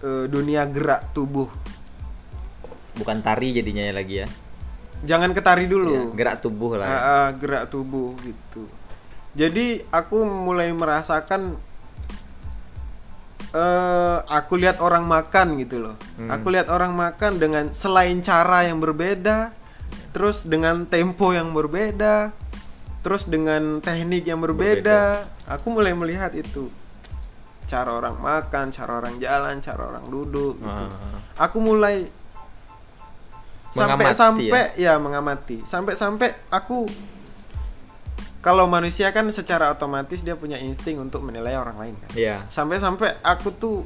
eh, 0.00 0.26
dunia 0.26 0.66
gerak 0.66 1.10
tubuh 1.10 1.46
bukan 2.92 3.18
tari 3.20 3.50
jadinya 3.50 3.80
ya 3.80 3.94
lagi 3.94 4.14
ya, 4.20 4.28
jangan 5.04 5.30
ketari 5.32 5.64
Ya, 5.64 5.72
dulu 5.72 6.12
gerak 6.12 6.44
tubuh 6.44 6.76
lah 6.76 6.86
ya. 6.86 6.96
Ah, 6.96 7.04
ah, 7.04 7.26
gerak 7.36 7.64
tubuh 7.72 8.12
gitu. 8.20 8.68
Jadi 9.38 9.80
aku 9.94 10.26
mulai 10.26 10.74
merasakan 10.74 11.54
eh 13.50 14.18
aku 14.30 14.54
lihat 14.58 14.78
orang 14.78 15.06
makan 15.06 15.58
gitu 15.58 15.90
loh. 15.90 15.96
Hmm. 16.18 16.30
Aku 16.30 16.54
lihat 16.54 16.70
orang 16.70 16.94
makan 16.94 17.38
dengan 17.42 17.64
selain 17.74 18.22
cara 18.22 18.66
yang 18.66 18.78
berbeda, 18.78 19.50
terus 20.14 20.46
dengan 20.46 20.86
tempo 20.86 21.34
yang 21.34 21.50
berbeda, 21.50 22.30
terus 23.02 23.26
dengan 23.26 23.82
teknik 23.82 24.26
yang 24.26 24.38
berbeda. 24.38 25.26
Aku 25.50 25.74
mulai 25.74 25.96
melihat 25.96 26.30
itu. 26.34 26.70
Cara 27.66 27.94
orang 27.94 28.18
makan, 28.18 28.74
cara 28.74 28.98
orang 28.98 29.18
jalan, 29.22 29.62
cara 29.62 29.82
orang 29.94 30.06
duduk 30.10 30.58
gitu. 30.58 30.86
Ah. 30.90 31.46
Aku 31.46 31.62
mulai 31.62 32.06
Mengamati 33.70 34.10
sampai-sampai 34.10 34.62
ya? 34.74 34.98
mengamati 34.98 35.56
sampai-sampai 35.62 36.28
aku 36.50 36.90
kalau 38.40 38.64
manusia 38.66 39.12
kan 39.12 39.28
secara 39.30 39.70
otomatis 39.70 40.24
dia 40.24 40.34
punya 40.34 40.56
insting 40.56 40.96
untuk 40.98 41.22
menilai 41.22 41.54
orang 41.54 41.76
lain 41.78 41.94
kan 41.94 42.10
Iya. 42.12 42.36
sampai-sampai 42.50 43.22
aku 43.22 43.48
tuh 43.52 43.78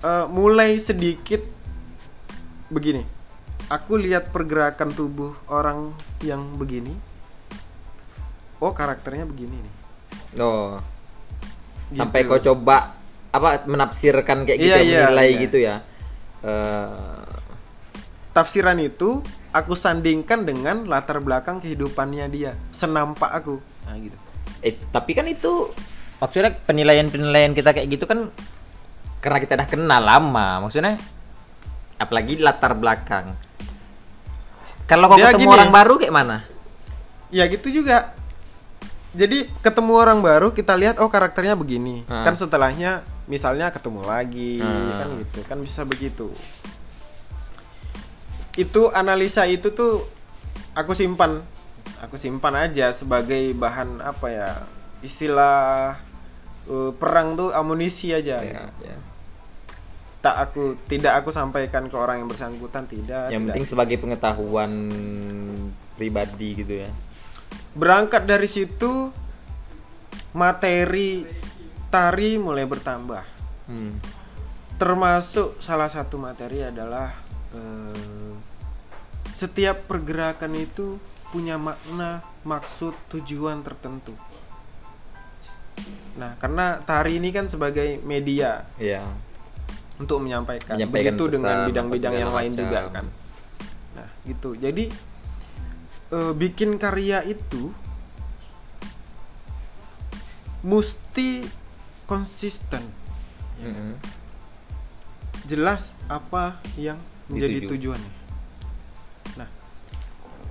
eh, 0.00 0.26
mulai 0.28 0.76
sedikit 0.76 1.40
begini 2.68 3.06
aku 3.68 3.96
lihat 3.96 4.28
pergerakan 4.28 4.92
tubuh 4.92 5.32
orang 5.48 5.96
yang 6.20 6.44
begini 6.60 6.92
oh 8.58 8.72
karakternya 8.72 9.24
begini 9.24 9.56
nih 9.56 9.74
oh 10.38 10.76
Gitu. 11.88 12.04
sampai 12.04 12.20
kau 12.28 12.36
coba 12.36 12.92
apa 13.32 13.64
menafsirkan 13.64 14.44
kayak 14.44 14.60
gitu 14.60 14.68
Iya, 14.68 14.76
ya, 14.76 14.84
iya, 14.84 15.00
menilai 15.08 15.28
iya. 15.32 15.40
gitu 15.40 15.58
ya 15.58 15.76
Eh, 16.38 17.17
tafsiran 18.38 18.78
itu 18.78 19.18
aku 19.50 19.74
sandingkan 19.74 20.46
dengan 20.46 20.86
latar 20.86 21.18
belakang 21.18 21.58
kehidupannya 21.58 22.30
dia. 22.30 22.54
Senampak 22.70 23.34
aku. 23.34 23.58
Nah 23.90 23.98
gitu. 23.98 24.14
Eh 24.62 24.78
tapi 24.94 25.18
kan 25.18 25.26
itu 25.26 25.74
maksudnya 26.22 26.54
penilaian-penilaian 26.54 27.50
kita 27.50 27.74
kayak 27.74 27.90
gitu 27.90 28.06
kan 28.06 28.30
karena 29.18 29.38
kita 29.42 29.58
udah 29.58 29.66
kenal 29.66 30.02
lama 30.02 30.62
maksudnya 30.62 30.94
apalagi 31.98 32.38
latar 32.38 32.78
belakang. 32.78 33.34
Kalau 34.86 35.10
kau 35.10 35.18
Dia 35.18 35.34
ketemu 35.34 35.50
gini. 35.50 35.56
orang 35.58 35.70
baru 35.74 35.94
kayak 35.98 36.14
mana? 36.14 36.36
Ya 37.34 37.44
gitu 37.50 37.74
juga. 37.74 38.14
Jadi 39.18 39.50
ketemu 39.60 39.98
orang 39.98 40.22
baru 40.22 40.54
kita 40.54 40.78
lihat 40.78 41.02
oh 41.02 41.10
karakternya 41.10 41.58
begini. 41.58 42.06
Ah. 42.06 42.22
kan 42.22 42.38
setelahnya 42.38 43.02
misalnya 43.26 43.74
ketemu 43.74 44.06
lagi 44.06 44.62
Ah. 44.62 45.02
kan 45.02 45.08
gitu. 45.18 45.38
Kan 45.42 45.58
bisa 45.58 45.82
begitu 45.82 46.30
itu 48.58 48.90
analisa 48.90 49.46
itu 49.46 49.70
tuh 49.70 50.02
aku 50.74 50.90
simpan 50.90 51.38
aku 52.02 52.18
simpan 52.18 52.58
aja 52.58 52.90
sebagai 52.90 53.54
bahan 53.54 54.02
apa 54.02 54.26
ya 54.26 54.50
istilah 55.06 55.94
eh, 56.66 56.90
perang 56.98 57.38
tuh 57.38 57.54
amunisi 57.54 58.10
aja 58.10 58.42
ya, 58.42 58.66
gitu. 58.66 58.82
ya. 58.82 58.98
tak 60.18 60.36
aku 60.42 60.62
tidak 60.90 61.22
aku 61.22 61.30
sampaikan 61.30 61.86
ke 61.86 61.94
orang 61.94 62.18
yang 62.18 62.28
bersangkutan 62.28 62.90
tidak 62.90 63.30
yang 63.30 63.46
tidak. 63.46 63.54
penting 63.54 63.66
sebagai 63.70 63.96
pengetahuan 64.02 64.72
pribadi 65.94 66.58
gitu 66.58 66.82
ya 66.82 66.90
berangkat 67.78 68.26
dari 68.26 68.50
situ 68.50 69.14
materi 70.34 71.22
tari 71.94 72.42
mulai 72.42 72.66
bertambah 72.66 73.22
hmm. 73.70 73.92
termasuk 74.82 75.62
salah 75.62 75.86
satu 75.86 76.18
materi 76.18 76.66
adalah 76.66 77.27
eh, 77.54 78.34
setiap 79.32 79.86
pergerakan 79.86 80.58
itu 80.58 80.98
punya 81.30 81.60
makna 81.60 82.24
maksud 82.42 82.96
tujuan 83.12 83.60
tertentu 83.62 84.16
Nah, 86.18 86.34
karena 86.42 86.82
tari 86.82 87.22
ini 87.22 87.30
kan 87.30 87.46
sebagai 87.46 88.02
media 88.02 88.66
Iya. 88.76 89.06
untuk 90.02 90.18
menyampaikan. 90.18 90.74
Menyampaikan 90.74 91.14
Begitu 91.14 91.24
dengan 91.38 91.54
pesan, 91.54 91.68
bidang-bidang 91.70 92.12
apa 92.14 92.22
yang 92.22 92.32
lain 92.34 92.52
juga 92.58 92.78
macam. 92.82 92.94
kan. 92.94 93.06
Nah, 93.94 94.08
gitu. 94.26 94.50
Jadi 94.58 94.84
eh, 96.10 96.32
bikin 96.34 96.74
karya 96.82 97.22
itu 97.22 97.70
mesti 100.66 101.46
konsisten. 102.10 102.82
Mm-mm. 103.62 103.94
Jelas 105.46 105.94
apa 106.10 106.58
yang 106.74 106.98
menjadi 107.28 107.58
Dituju. 107.64 107.70
tujuannya. 107.76 108.12
Nah, 109.36 109.48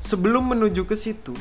sebelum 0.02 0.44
menuju 0.54 0.86
ke 0.86 0.96
situ 0.96 1.34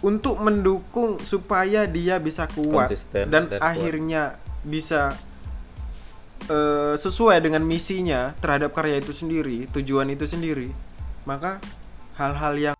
untuk 0.00 0.40
mendukung 0.40 1.20
supaya 1.20 1.84
dia 1.84 2.16
bisa 2.16 2.48
kuat 2.48 2.88
Konsisten 2.88 3.28
dan, 3.28 3.52
dan 3.52 3.60
kuat. 3.60 3.60
akhirnya 3.60 4.22
bisa 4.64 5.12
eh, 6.48 6.94
sesuai 6.96 7.44
dengan 7.44 7.60
misinya 7.64 8.32
terhadap 8.40 8.72
karya 8.72 9.04
itu 9.04 9.12
sendiri, 9.12 9.68
tujuan 9.68 10.08
itu 10.08 10.24
sendiri, 10.24 10.72
maka 11.28 11.60
hal-hal 12.16 12.56
yang 12.56 12.79